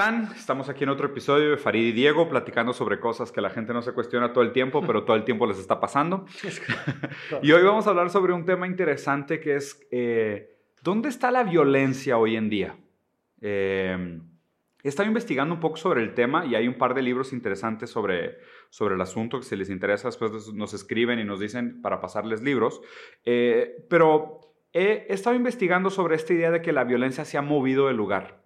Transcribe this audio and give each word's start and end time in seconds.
están? 0.00 0.32
Estamos 0.34 0.70
aquí 0.70 0.84
en 0.84 0.88
otro 0.88 1.08
episodio 1.08 1.50
de 1.50 1.56
Farid 1.58 1.88
y 1.88 1.92
Diego 1.92 2.26
platicando 2.26 2.72
sobre 2.72 2.98
cosas 2.98 3.30
que 3.32 3.42
la 3.42 3.50
gente 3.50 3.74
no 3.74 3.82
se 3.82 3.92
cuestiona 3.92 4.32
todo 4.32 4.42
el 4.42 4.52
tiempo, 4.52 4.80
pero 4.86 5.04
todo 5.04 5.14
el 5.14 5.24
tiempo 5.24 5.46
les 5.46 5.58
está 5.58 5.78
pasando. 5.78 6.24
y 7.42 7.52
hoy 7.52 7.62
vamos 7.62 7.86
a 7.86 7.90
hablar 7.90 8.08
sobre 8.08 8.32
un 8.32 8.46
tema 8.46 8.66
interesante 8.66 9.40
que 9.40 9.56
es, 9.56 9.86
eh, 9.90 10.56
¿dónde 10.82 11.10
está 11.10 11.30
la 11.30 11.42
violencia 11.42 12.16
hoy 12.16 12.36
en 12.36 12.48
día? 12.48 12.76
Eh, 13.42 14.20
he 14.82 14.88
estado 14.88 15.06
investigando 15.06 15.54
un 15.54 15.60
poco 15.60 15.76
sobre 15.76 16.02
el 16.02 16.14
tema 16.14 16.46
y 16.46 16.54
hay 16.54 16.66
un 16.66 16.78
par 16.78 16.94
de 16.94 17.02
libros 17.02 17.34
interesantes 17.34 17.90
sobre, 17.90 18.38
sobre 18.70 18.94
el 18.94 19.02
asunto 19.02 19.38
que 19.38 19.44
si 19.44 19.54
les 19.54 19.68
interesa 19.68 20.08
después 20.08 20.50
nos 20.54 20.72
escriben 20.72 21.18
y 21.18 21.24
nos 21.24 21.40
dicen 21.40 21.82
para 21.82 22.00
pasarles 22.00 22.40
libros. 22.40 22.80
Eh, 23.26 23.84
pero 23.90 24.40
he 24.72 25.08
estado 25.10 25.36
investigando 25.36 25.90
sobre 25.90 26.16
esta 26.16 26.32
idea 26.32 26.50
de 26.50 26.62
que 26.62 26.72
la 26.72 26.84
violencia 26.84 27.26
se 27.26 27.36
ha 27.36 27.42
movido 27.42 27.88
de 27.88 27.92
lugar 27.92 28.40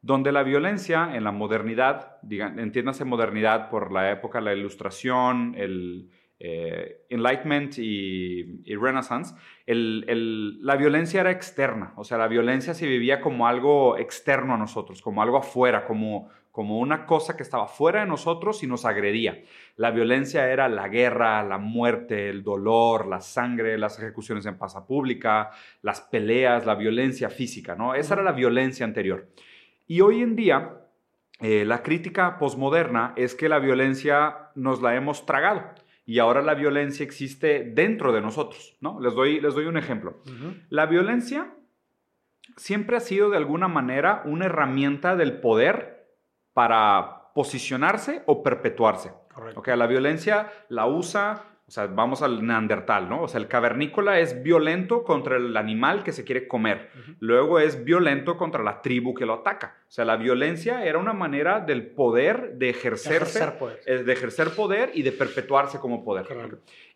donde 0.00 0.32
la 0.32 0.42
violencia 0.42 1.10
en 1.14 1.24
la 1.24 1.32
modernidad, 1.32 2.18
digan, 2.22 2.58
entiéndase 2.58 3.04
modernidad 3.04 3.68
por 3.68 3.92
la 3.92 4.10
época, 4.12 4.40
la 4.40 4.54
ilustración, 4.54 5.54
el 5.56 6.10
eh, 6.40 7.04
Enlightenment 7.08 7.78
y, 7.78 8.62
Renaissance, 8.76 9.34
la 9.66 10.76
violencia 10.76 11.20
era 11.20 11.32
externa, 11.32 11.92
o 11.96 12.04
sea, 12.04 12.16
la 12.16 12.28
violencia 12.28 12.74
se 12.74 12.86
vivía 12.86 13.20
como 13.20 13.48
algo 13.48 13.98
externo 13.98 14.54
a 14.54 14.56
nosotros, 14.56 15.02
como 15.02 15.20
algo 15.20 15.36
afuera, 15.36 15.84
como, 15.84 16.28
como 16.52 16.78
una 16.78 17.06
cosa 17.06 17.36
que 17.36 17.42
estaba 17.42 17.66
fuera 17.66 18.00
de 18.00 18.06
nosotros 18.06 18.62
y 18.62 18.68
nos 18.68 18.84
agredía. 18.84 19.42
La 19.74 19.90
violencia 19.90 20.48
era 20.48 20.68
la 20.68 20.86
guerra, 20.88 21.42
la 21.42 21.58
muerte, 21.58 22.30
el 22.30 22.44
dolor, 22.44 23.08
la 23.08 23.20
sangre, 23.20 23.76
las 23.76 23.98
ejecuciones 23.98 24.46
en 24.46 24.58
plaza 24.58 24.86
pública, 24.86 25.50
las 25.82 26.00
peleas, 26.02 26.66
la 26.66 26.76
violencia 26.76 27.30
física, 27.30 27.74
¿no? 27.74 27.96
Esa 27.96 28.14
era 28.14 28.22
la 28.22 28.32
violencia 28.32 28.86
anterior. 28.86 29.28
Y 29.88 30.02
hoy 30.02 30.22
en 30.22 30.36
día, 30.36 30.82
eh, 31.40 31.64
la 31.64 31.82
crítica 31.82 32.38
posmoderna 32.38 33.14
es 33.16 33.34
que 33.34 33.48
la 33.48 33.58
violencia 33.58 34.50
nos 34.54 34.82
la 34.82 34.94
hemos 34.94 35.24
tragado 35.26 35.64
y 36.04 36.18
ahora 36.18 36.42
la 36.42 36.54
violencia 36.54 37.04
existe 37.04 37.64
dentro 37.74 38.12
de 38.12 38.20
nosotros, 38.20 38.76
¿no? 38.80 39.00
Les 39.00 39.14
doy, 39.14 39.40
les 39.40 39.54
doy 39.54 39.64
un 39.64 39.78
ejemplo. 39.78 40.22
La 40.68 40.86
violencia 40.86 41.54
siempre 42.56 42.96
ha 42.96 43.00
sido 43.00 43.30
de 43.30 43.38
alguna 43.38 43.68
manera 43.68 44.22
una 44.26 44.46
herramienta 44.46 45.16
del 45.16 45.40
poder 45.40 46.16
para 46.52 47.32
posicionarse 47.34 48.22
o 48.26 48.42
perpetuarse. 48.42 49.12
Correcto. 49.32 49.60
Okay, 49.60 49.76
la 49.76 49.86
violencia 49.86 50.52
la 50.68 50.86
usa 50.86 51.44
o 51.68 51.70
sea, 51.70 51.86
vamos 51.86 52.22
al 52.22 52.46
neandertal, 52.46 53.10
¿no? 53.10 53.24
O 53.24 53.28
sea, 53.28 53.38
el 53.38 53.46
cavernícola 53.46 54.18
es 54.20 54.42
violento 54.42 55.04
contra 55.04 55.36
el 55.36 55.54
animal 55.54 56.02
que 56.02 56.12
se 56.12 56.24
quiere 56.24 56.48
comer. 56.48 56.88
Luego 57.20 57.58
es 57.58 57.84
violento 57.84 58.38
contra 58.38 58.62
la 58.62 58.80
tribu 58.80 59.12
que 59.12 59.26
lo 59.26 59.34
ataca. 59.34 59.76
O 59.86 59.90
sea, 59.90 60.06
la 60.06 60.16
violencia 60.16 60.86
era 60.86 60.98
una 60.98 61.12
manera 61.12 61.60
del 61.60 61.86
poder 61.88 62.54
de 62.54 62.70
ejercerse, 62.70 63.40
ejercer 63.40 63.58
poder. 63.58 63.80
Eh, 63.84 64.02
de 64.02 64.12
ejercer 64.14 64.48
poder 64.56 64.92
y 64.94 65.02
de 65.02 65.12
perpetuarse 65.12 65.78
como 65.78 66.02
poder. 66.02 66.26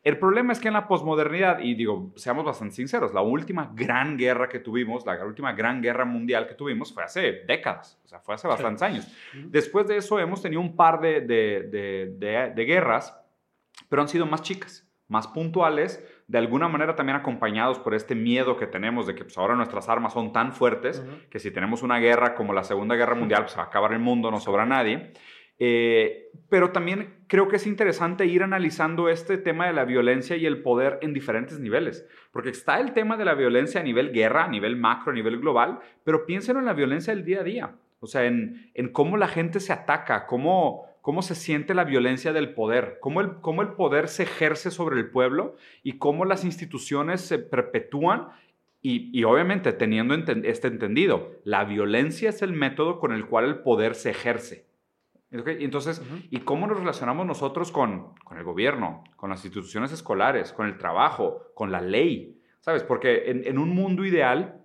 El 0.02 0.18
problema 0.18 0.54
es 0.54 0.58
que 0.58 0.68
en 0.68 0.74
la 0.74 0.88
posmodernidad, 0.88 1.58
y 1.58 1.74
digo, 1.74 2.10
seamos 2.16 2.46
bastante 2.46 2.74
sinceros, 2.74 3.12
la 3.12 3.20
última 3.20 3.70
gran 3.74 4.16
guerra 4.16 4.48
que 4.48 4.58
tuvimos, 4.58 5.04
la 5.04 5.22
última 5.22 5.52
gran 5.52 5.82
guerra 5.82 6.06
mundial 6.06 6.46
que 6.46 6.54
tuvimos 6.54 6.94
fue 6.94 7.04
hace 7.04 7.42
décadas, 7.46 8.00
o 8.06 8.08
sea, 8.08 8.20
fue 8.20 8.36
hace 8.36 8.48
bastantes 8.48 8.82
años. 8.82 9.06
Después 9.34 9.86
de 9.86 9.98
eso 9.98 10.18
hemos 10.18 10.40
tenido 10.40 10.62
un 10.62 10.74
par 10.74 10.98
de, 11.00 11.20
de, 11.20 12.14
de, 12.18 12.52
de 12.54 12.64
guerras 12.64 13.21
pero 13.92 14.00
han 14.00 14.08
sido 14.08 14.24
más 14.24 14.40
chicas, 14.40 14.90
más 15.06 15.26
puntuales, 15.26 16.02
de 16.26 16.38
alguna 16.38 16.66
manera 16.66 16.96
también 16.96 17.16
acompañados 17.16 17.78
por 17.78 17.92
este 17.92 18.14
miedo 18.14 18.56
que 18.56 18.66
tenemos 18.66 19.06
de 19.06 19.14
que 19.14 19.24
pues, 19.24 19.36
ahora 19.36 19.54
nuestras 19.54 19.86
armas 19.90 20.14
son 20.14 20.32
tan 20.32 20.54
fuertes 20.54 21.04
que 21.28 21.38
si 21.38 21.50
tenemos 21.50 21.82
una 21.82 21.98
guerra 21.98 22.34
como 22.34 22.54
la 22.54 22.64
Segunda 22.64 22.94
Guerra 22.94 23.14
Mundial, 23.14 23.42
pues 23.42 23.54
va 23.54 23.64
a 23.64 23.66
acabar 23.66 23.92
el 23.92 23.98
mundo, 23.98 24.30
no 24.30 24.40
sobra 24.40 24.64
nadie. 24.64 25.12
Eh, 25.58 26.30
pero 26.48 26.72
también 26.72 27.18
creo 27.26 27.48
que 27.48 27.56
es 27.56 27.66
interesante 27.66 28.24
ir 28.24 28.42
analizando 28.42 29.10
este 29.10 29.36
tema 29.36 29.66
de 29.66 29.74
la 29.74 29.84
violencia 29.84 30.36
y 30.36 30.46
el 30.46 30.62
poder 30.62 30.98
en 31.02 31.12
diferentes 31.12 31.60
niveles, 31.60 32.08
porque 32.30 32.48
está 32.48 32.80
el 32.80 32.94
tema 32.94 33.18
de 33.18 33.26
la 33.26 33.34
violencia 33.34 33.82
a 33.82 33.84
nivel 33.84 34.10
guerra, 34.10 34.44
a 34.44 34.48
nivel 34.48 34.76
macro, 34.76 35.12
a 35.12 35.14
nivel 35.14 35.38
global, 35.38 35.80
pero 36.02 36.24
piensen 36.24 36.56
en 36.56 36.64
la 36.64 36.72
violencia 36.72 37.14
del 37.14 37.26
día 37.26 37.40
a 37.40 37.44
día, 37.44 37.74
o 38.00 38.06
sea, 38.06 38.24
en, 38.24 38.70
en 38.72 38.88
cómo 38.88 39.18
la 39.18 39.28
gente 39.28 39.60
se 39.60 39.74
ataca, 39.74 40.24
cómo 40.24 40.91
cómo 41.02 41.20
se 41.20 41.34
siente 41.34 41.74
la 41.74 41.84
violencia 41.84 42.32
del 42.32 42.54
poder, 42.54 42.98
cómo 43.00 43.20
el, 43.20 43.34
cómo 43.40 43.60
el 43.60 43.74
poder 43.74 44.08
se 44.08 44.22
ejerce 44.22 44.70
sobre 44.70 44.98
el 44.98 45.10
pueblo 45.10 45.56
y 45.82 45.98
cómo 45.98 46.24
las 46.24 46.44
instituciones 46.44 47.20
se 47.20 47.38
perpetúan 47.38 48.28
y, 48.84 49.22
obviamente 49.22 49.72
teniendo 49.72 50.12
este 50.14 50.66
entendido, 50.66 51.30
la 51.44 51.64
violencia 51.64 52.30
es 52.30 52.42
el 52.42 52.52
método 52.52 52.98
con 52.98 53.12
el 53.12 53.26
cual 53.26 53.44
el 53.44 53.58
poder 53.60 53.94
se 53.94 54.10
ejerce. 54.10 54.66
Entonces, 55.30 56.02
¿y 56.30 56.40
cómo 56.40 56.66
nos 56.66 56.78
relacionamos 56.78 57.24
nosotros 57.24 57.70
con, 57.70 58.14
con, 58.24 58.38
el 58.38 58.44
gobierno, 58.44 59.04
con 59.14 59.30
las 59.30 59.44
instituciones 59.44 59.92
escolares, 59.92 60.52
con 60.52 60.66
el 60.66 60.78
trabajo, 60.78 61.52
con 61.54 61.70
la 61.70 61.80
ley? 61.80 62.40
¿Sabes? 62.58 62.82
Porque 62.82 63.30
en, 63.30 63.46
en 63.46 63.58
un 63.58 63.70
mundo 63.70 64.04
ideal, 64.04 64.64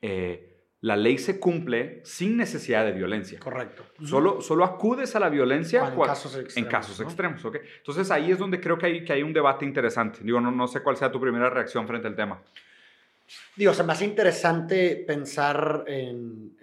eh, 0.00 0.51
la 0.82 0.96
ley 0.96 1.16
se 1.16 1.38
cumple 1.38 2.00
sin 2.04 2.36
necesidad 2.36 2.84
de 2.84 2.92
violencia. 2.92 3.38
Correcto. 3.38 3.84
Solo, 4.04 4.40
solo 4.40 4.64
acudes 4.64 5.14
a 5.14 5.20
la 5.20 5.28
violencia 5.28 5.88
en 5.88 6.00
casos 6.00 6.36
extremos. 6.36 6.56
En 6.56 6.64
casos 6.64 7.00
extremos 7.00 7.44
Entonces 7.44 8.10
ahí 8.10 8.32
es 8.32 8.38
donde 8.38 8.60
creo 8.60 8.76
que 8.76 8.86
hay, 8.86 9.04
que 9.04 9.12
hay 9.12 9.22
un 9.22 9.32
debate 9.32 9.64
interesante. 9.64 10.18
Digo, 10.24 10.40
no, 10.40 10.50
no 10.50 10.66
sé 10.66 10.82
cuál 10.82 10.96
sea 10.96 11.10
tu 11.10 11.20
primera 11.20 11.48
reacción 11.48 11.86
frente 11.86 12.08
al 12.08 12.16
tema. 12.16 12.42
Digo, 13.54 13.72
se 13.72 13.84
me 13.84 13.92
hace 13.92 14.06
interesante 14.06 15.04
pensar 15.06 15.84
en, 15.86 16.56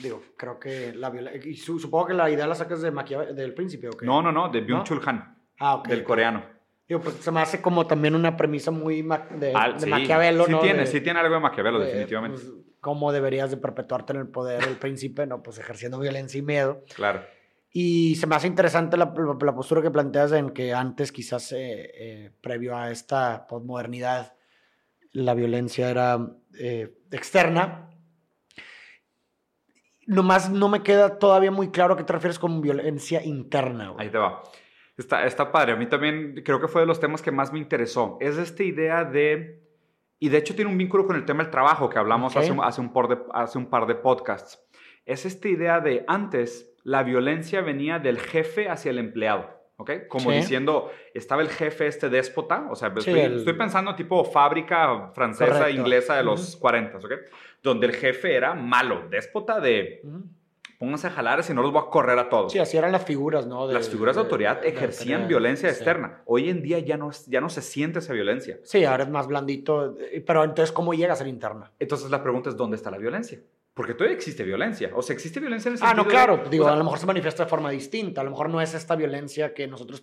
digo, 0.00 0.22
creo 0.36 0.60
que 0.60 0.94
la 0.94 1.10
violencia, 1.10 1.50
y 1.50 1.56
supongo 1.56 2.06
que 2.06 2.14
la 2.14 2.30
idea 2.30 2.46
la 2.46 2.54
sacas 2.54 2.82
de 2.82 2.92
del 3.34 3.52
príncipe, 3.52 3.88
¿o 3.88 3.92
No, 4.02 4.22
no, 4.22 4.30
no, 4.30 4.48
de 4.48 4.64
Byung-Chul 4.64 5.00
Han, 5.04 5.36
ah, 5.58 5.74
okay, 5.74 5.96
del 5.96 6.04
coreano. 6.04 6.44
Digo, 6.92 7.00
pues 7.00 7.16
se 7.16 7.30
me 7.30 7.40
hace 7.40 7.62
como 7.62 7.86
también 7.86 8.14
una 8.14 8.36
premisa 8.36 8.70
muy 8.70 9.00
de, 9.00 9.54
Maquiavelo, 9.88 10.44
sí 10.44 10.52
Tiene, 10.60 10.86
sí 10.86 11.00
tiene 11.00 11.20
algo 11.20 11.36
de 11.36 11.40
Maquiavelo, 11.40 11.78
definitivamente. 11.78 12.38
Pues, 12.38 12.52
cómo 12.80 13.12
deberías 13.12 13.50
de 13.50 13.56
perpetuarte 13.56 14.12
en 14.12 14.18
el 14.18 14.28
poder 14.28 14.62
el 14.64 14.76
príncipe, 14.76 15.26
¿no? 15.26 15.42
Pues 15.42 15.56
ejerciendo 15.56 15.98
violencia 15.98 16.38
y 16.38 16.42
miedo. 16.42 16.84
Claro. 16.94 17.22
Y 17.70 18.16
se 18.16 18.26
me 18.26 18.34
hace 18.34 18.46
interesante 18.46 18.98
la, 18.98 19.14
la 19.16 19.54
postura 19.54 19.80
que 19.80 19.90
planteas 19.90 20.32
en 20.32 20.50
que 20.50 20.74
antes, 20.74 21.12
quizás 21.12 21.50
eh, 21.52 21.90
eh, 21.94 22.30
previo 22.42 22.76
a 22.76 22.90
esta 22.90 23.46
posmodernidad, 23.46 24.34
la 25.12 25.32
violencia 25.32 25.88
era 25.88 26.18
eh, 26.58 26.94
externa. 27.10 27.88
Nomás 30.06 30.50
no 30.50 30.68
me 30.68 30.82
queda 30.82 31.18
todavía 31.18 31.50
muy 31.50 31.70
claro 31.70 31.94
a 31.94 31.96
qué 31.96 32.04
te 32.04 32.12
refieres 32.12 32.38
con 32.38 32.60
violencia 32.60 33.24
interna. 33.24 33.94
Ahí 33.96 34.10
te 34.10 34.18
va. 34.18 34.42
Está, 34.96 35.24
está 35.24 35.50
padre. 35.50 35.72
A 35.72 35.76
mí 35.76 35.86
también 35.86 36.42
creo 36.44 36.60
que 36.60 36.68
fue 36.68 36.82
de 36.82 36.86
los 36.86 37.00
temas 37.00 37.22
que 37.22 37.30
más 37.30 37.52
me 37.52 37.58
interesó. 37.58 38.18
Es 38.20 38.36
esta 38.36 38.62
idea 38.62 39.04
de 39.04 39.62
y 40.22 40.28
de 40.28 40.38
hecho 40.38 40.54
tiene 40.54 40.70
un 40.70 40.78
vínculo 40.78 41.04
con 41.04 41.16
el 41.16 41.24
tema 41.24 41.42
del 41.42 41.50
trabajo 41.50 41.90
que 41.90 41.98
hablamos 41.98 42.36
hace, 42.36 42.52
un, 42.52 42.62
hace, 42.62 42.80
un 42.80 42.92
par 42.92 43.08
de, 43.08 43.18
hace 43.32 43.58
un 43.58 43.66
par 43.66 43.86
de 43.86 43.96
podcasts. 43.96 44.64
Es 45.04 45.26
esta 45.26 45.48
idea 45.48 45.80
de 45.80 46.04
antes 46.06 46.76
la 46.84 47.02
violencia 47.02 47.60
venía 47.60 47.98
del 47.98 48.20
jefe 48.20 48.68
hacia 48.68 48.90
el 48.92 48.98
empleado. 48.98 49.50
¿ok? 49.78 50.06
Como 50.06 50.30
diciendo, 50.30 50.92
estaba 51.12 51.42
el 51.42 51.48
jefe 51.48 51.88
este 51.88 52.08
déspota, 52.08 52.68
o 52.70 52.76
sea, 52.76 52.94
estoy, 52.96 53.52
pensando 53.54 53.96
tipo 53.96 54.24
fábrica 54.24 55.10
francesa, 55.12 55.68
inglesa 55.70 56.14
de 56.14 56.22
los 56.22 56.54
40, 56.54 56.98
¿ok? 56.98 57.12
Donde 57.60 57.88
el 57.88 57.92
jefe 57.92 58.36
era 58.36 58.54
malo, 58.54 59.08
déspota 59.10 59.58
de 59.58 60.02
pónganse 60.82 61.06
a 61.06 61.10
jalar, 61.10 61.44
si 61.44 61.54
no 61.54 61.62
los 61.62 61.70
voy 61.70 61.80
a 61.86 61.90
correr 61.90 62.18
a 62.18 62.28
todos. 62.28 62.50
Sí, 62.50 62.58
así 62.58 62.76
eran 62.76 62.90
las 62.90 63.04
figuras, 63.04 63.46
¿no? 63.46 63.70
las 63.70 63.88
figuras 63.88 64.16
de, 64.16 64.22
autoridad 64.22 64.64
ejercían 64.64 65.28
violencia 65.28 65.68
externa. 65.68 66.22
Hoy 66.24 66.50
en 66.50 66.60
día 66.60 66.80
ya 66.80 66.96
no, 66.96 67.12
ya 67.28 67.40
no 67.40 67.48
se 67.50 67.62
siente 67.62 68.00
esa 68.00 68.12
violencia. 68.12 68.58
Sí, 68.64 68.84
ahora 68.84 69.04
es 69.04 69.08
más 69.08 69.28
blandito, 69.28 69.96
eh, 70.00 70.20
pero 70.26 70.42
entonces, 70.42 70.72
¿cómo 70.72 70.92
llega 70.92 71.12
a 71.12 71.16
ser 71.16 71.28
interna? 71.28 71.70
Entonces 71.78 72.10
la 72.10 72.20
pregunta 72.20 72.50
es, 72.50 72.56
¿dónde 72.56 72.74
está 72.74 72.90
la 72.90 72.98
violencia? 72.98 73.38
Porque 73.74 73.94
todavía 73.94 74.16
existe 74.16 74.42
violencia. 74.42 74.90
O 74.96 75.02
sea, 75.02 75.14
existe 75.14 75.38
violencia 75.38 75.68
en 75.68 75.74
el 75.74 75.78
sentido 75.78 75.92
Ah, 75.92 76.04
no, 76.04 76.10
claro. 76.10 76.42
Digo, 76.50 76.66
a 76.66 76.74
lo 76.74 76.82
mejor 76.82 76.98
se 76.98 77.06
manifiesta 77.06 77.44
de 77.44 77.48
forma 77.48 77.70
distinta. 77.70 78.20
A 78.20 78.24
lo 78.24 78.30
mejor 78.30 78.50
no 78.50 78.60
es 78.60 78.74
esta 78.74 78.96
violencia 78.96 79.54
que 79.54 79.68
nosotros 79.68 80.02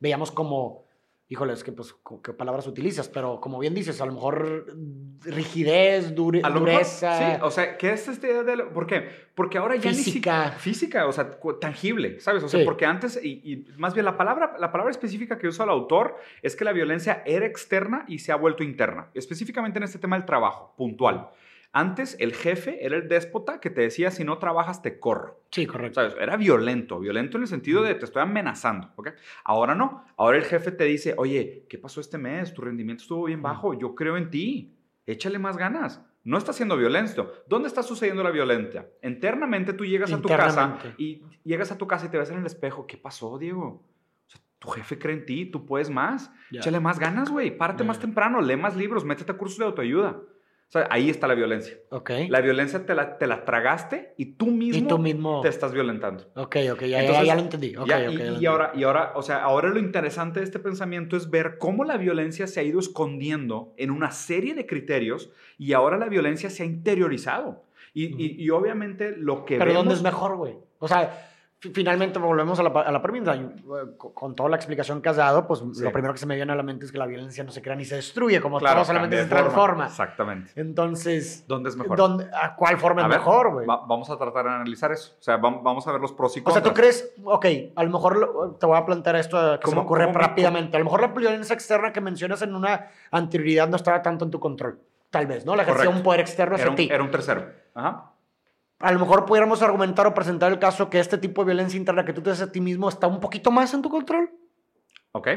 veíamos 0.00 0.30
como 0.30 0.86
híjole, 1.28 1.52
es 1.54 1.64
que 1.64 1.72
pues, 1.72 1.94
¿qué 2.22 2.32
palabras 2.32 2.66
utilizas? 2.66 3.08
Pero 3.08 3.40
como 3.40 3.58
bien 3.58 3.74
dices, 3.74 4.00
a 4.00 4.06
lo 4.06 4.12
mejor 4.12 4.76
rigidez, 5.22 6.14
dureza. 6.14 7.18
sí, 7.18 7.40
o 7.42 7.50
sea, 7.50 7.76
¿qué 7.78 7.92
es 7.92 8.08
esta 8.08 8.26
idea 8.26 8.42
de... 8.42 8.64
¿Por 8.64 8.86
qué? 8.86 9.08
Porque 9.34 9.58
ahora 9.58 9.76
ya 9.76 9.90
física. 9.90 10.50
Ni 10.50 10.60
física, 10.60 11.06
o 11.06 11.12
sea, 11.12 11.38
tangible, 11.60 12.20
¿sabes? 12.20 12.42
O 12.42 12.48
sea, 12.48 12.64
porque 12.64 12.84
antes, 12.84 13.18
y, 13.22 13.66
más 13.76 13.94
bien 13.94 14.04
la 14.04 14.16
palabra, 14.16 14.54
la 14.58 14.70
palabra 14.70 14.90
específica 14.90 15.38
que 15.38 15.48
usa 15.48 15.64
el 15.64 15.70
autor 15.70 16.16
es 16.42 16.56
que 16.56 16.64
la 16.64 16.72
violencia 16.72 17.22
era 17.24 17.46
externa 17.46 18.04
y 18.06 18.18
se 18.18 18.32
ha 18.32 18.36
vuelto 18.36 18.62
interna, 18.62 19.10
específicamente 19.14 19.78
en 19.78 19.84
este 19.84 19.98
tema 19.98 20.16
del 20.16 20.26
trabajo, 20.26 20.74
puntual. 20.76 21.30
Antes 21.76 22.16
el 22.20 22.34
jefe 22.34 22.86
era 22.86 22.96
el 22.96 23.08
déspota 23.08 23.58
que 23.58 23.68
te 23.68 23.80
decía 23.80 24.12
si 24.12 24.22
no 24.22 24.38
trabajas 24.38 24.80
te 24.80 25.00
corro. 25.00 25.40
Sí, 25.50 25.66
correcto. 25.66 26.00
Era 26.20 26.36
violento, 26.36 27.00
violento 27.00 27.36
en 27.36 27.42
el 27.42 27.48
sentido 27.48 27.82
de 27.82 27.96
te 27.96 28.04
estoy 28.04 28.22
amenazando. 28.22 28.92
¿ok? 28.94 29.08
Ahora 29.42 29.74
no. 29.74 30.04
Ahora 30.16 30.38
el 30.38 30.44
jefe 30.44 30.70
te 30.70 30.84
dice, 30.84 31.14
oye, 31.16 31.66
¿qué 31.68 31.76
pasó 31.76 32.00
este 32.00 32.16
mes? 32.16 32.54
Tu 32.54 32.62
rendimiento 32.62 33.02
estuvo 33.02 33.24
bien 33.24 33.42
bajo. 33.42 33.74
Yo 33.74 33.96
creo 33.96 34.16
en 34.16 34.30
ti. 34.30 34.72
Échale 35.04 35.40
más 35.40 35.56
ganas. 35.56 36.00
no 36.22 36.38
está 36.38 36.52
siendo 36.52 36.76
violento. 36.76 37.32
¿Dónde 37.48 37.66
está 37.66 37.82
sucediendo 37.82 38.22
la 38.22 38.30
violencia? 38.30 38.88
Internamente 39.02 39.72
tú 39.72 39.84
llegas 39.84 40.12
a 40.12 40.22
tu 40.22 40.28
casa 40.28 40.78
y 40.96 41.24
llegas 41.42 41.72
a 41.72 41.76
tu 41.76 41.88
casa 41.88 42.06
y 42.06 42.08
te 42.08 42.18
ves 42.18 42.30
en 42.30 42.38
el 42.38 42.46
espejo. 42.46 42.86
¿Qué 42.86 42.96
pasó, 42.96 43.36
Diego? 43.36 43.82
tu 44.60 44.70
jefe 44.70 44.98
cree 44.98 45.14
en 45.14 45.26
ti, 45.26 45.44
tú 45.44 45.66
puedes 45.66 45.90
más. 45.90 46.32
Échale 46.50 46.80
más 46.80 46.98
ganas, 46.98 47.30
güey. 47.30 47.54
Párate 47.54 47.84
más 47.84 47.98
temprano, 47.98 48.40
lee 48.40 48.56
más 48.56 48.74
libros, 48.76 49.04
métete 49.04 49.32
a 49.32 49.36
cursos 49.36 49.58
de 49.58 49.66
autoayuda. 49.66 50.22
Sea, 50.74 50.88
ahí 50.90 51.08
está 51.08 51.28
la 51.28 51.36
violencia. 51.36 51.76
Ok. 51.90 52.10
La 52.28 52.40
violencia 52.40 52.84
te 52.84 52.96
la, 52.96 53.16
te 53.16 53.28
la 53.28 53.44
tragaste 53.44 54.12
y 54.16 54.34
tú 54.34 54.46
mismo, 54.46 54.88
tú 54.88 54.98
mismo 54.98 55.40
te 55.40 55.48
estás 55.48 55.72
violentando. 55.72 56.24
Ok, 56.34 56.56
ok, 56.72 56.82
ya, 56.82 57.22
ya, 57.22 57.34
lo 57.36 57.42
entendí. 57.42 57.74
y, 58.40 58.46
ahora, 58.46 58.72
y 58.74 58.82
ahora, 58.82 59.12
o 59.14 59.22
sea, 59.22 59.44
ahora 59.44 59.68
lo 59.68 59.78
interesante 59.78 60.40
de 60.40 60.44
este 60.44 60.58
pensamiento 60.58 61.16
es 61.16 61.30
ver 61.30 61.58
cómo 61.58 61.84
la 61.84 61.96
violencia 61.96 62.48
se 62.48 62.58
ha 62.58 62.64
ido 62.64 62.80
escondiendo 62.80 63.72
en 63.76 63.92
una 63.92 64.10
serie 64.10 64.54
de 64.54 64.66
criterios 64.66 65.30
y 65.58 65.74
ahora 65.74 65.96
la 65.96 66.08
violencia 66.08 66.50
se 66.50 66.64
ha 66.64 66.66
interiorizado. 66.66 67.62
Y, 67.92 68.42
y 68.42 68.50
obviamente 68.50 69.14
lo 69.16 69.44
que 69.44 69.56
Pero 69.58 69.74
¿dónde 69.74 69.94
es 69.94 70.02
mejor, 70.02 70.36
güey? 70.36 70.56
O 70.80 70.88
sea, 70.88 71.33
finalmente 71.72 72.18
volvemos 72.18 72.58
a 72.58 72.62
la, 72.62 72.68
a 72.68 72.92
la 72.92 73.02
premisa. 73.02 73.34
Eh, 73.34 73.50
con 73.96 74.34
toda 74.34 74.48
la 74.48 74.56
explicación 74.56 75.00
que 75.00 75.08
has 75.08 75.16
dado, 75.16 75.46
pues 75.46 75.62
lo 75.62 75.92
primero 75.92 76.12
que 76.12 76.18
se 76.18 76.26
me 76.26 76.36
viene 76.36 76.52
a 76.52 76.56
la 76.56 76.62
mente 76.62 76.84
es 76.84 76.92
que 76.92 76.98
la 76.98 77.06
violencia 77.06 77.44
no 77.44 77.50
se 77.50 77.62
crea 77.62 77.76
ni 77.76 77.84
se 77.84 77.96
destruye, 77.96 78.40
como 78.40 78.60
todo 78.60 78.84
solamente 78.84 79.22
se 79.22 79.28
transforma. 79.28 79.86
Exactamente. 79.86 80.52
Entonces, 80.56 81.44
¿dónde 81.46 81.70
es 81.70 81.76
mejor? 81.76 81.96
¿dónde, 81.96 82.28
¿A 82.34 82.54
cuál 82.56 82.78
forma 82.78 83.02
es 83.02 83.08
mejor, 83.08 83.52
güey? 83.52 83.66
vamos 83.66 84.10
a 84.10 84.16
tratar 84.16 84.44
de 84.44 84.50
analizar 84.50 84.92
eso. 84.92 85.14
O 85.18 85.22
sea, 85.22 85.36
vamos 85.36 85.86
a 85.86 85.92
ver 85.92 86.00
los 86.00 86.12
pros 86.12 86.36
y 86.36 86.42
contras. 86.42 86.62
O 86.62 86.64
sea, 86.64 86.72
tú 86.72 86.76
crees, 86.76 87.14
ok, 87.24 87.46
a 87.76 87.84
lo 87.84 87.90
mejor 87.90 88.56
te 88.58 88.66
voy 88.66 88.76
a 88.76 88.84
plantear 88.84 89.16
esto 89.16 89.58
que 89.60 89.68
se 89.68 89.74
me 89.74 89.82
ocurre 89.82 90.12
rápidamente. 90.12 90.76
A 90.76 90.80
lo 90.80 90.84
mejor 90.84 91.00
la 91.00 91.08
violencia 91.08 91.54
externa 91.54 91.92
que 91.92 92.00
mencionas 92.00 92.42
en 92.42 92.54
una 92.54 92.88
anterioridad 93.10 93.68
no 93.68 93.76
estaba 93.76 94.02
tanto 94.02 94.24
en 94.24 94.30
tu 94.30 94.40
control. 94.40 94.78
Tal 95.10 95.26
vez, 95.26 95.46
¿no? 95.46 95.54
La 95.54 95.62
ejercía 95.62 95.90
un 95.90 96.02
poder 96.02 96.20
externo 96.20 96.56
hacia 96.56 96.74
ti. 96.74 96.88
Era 96.90 97.02
un 97.02 97.10
tercero. 97.10 97.46
Ajá 97.74 98.13
a 98.84 98.92
lo 98.92 98.98
mejor 98.98 99.24
pudiéramos 99.24 99.62
argumentar 99.62 100.06
o 100.06 100.14
presentar 100.14 100.52
el 100.52 100.58
caso 100.58 100.90
que 100.90 101.00
este 101.00 101.16
tipo 101.16 101.42
de 101.42 101.46
violencia 101.46 101.78
interna 101.78 102.04
que 102.04 102.12
tú 102.12 102.20
te 102.20 102.30
haces 102.30 102.48
a 102.48 102.52
ti 102.52 102.60
mismo 102.60 102.88
está 102.88 103.06
un 103.06 103.18
poquito 103.18 103.50
más 103.50 103.72
en 103.72 103.80
tu 103.80 103.88
control. 103.88 104.30
Ok. 105.12 105.28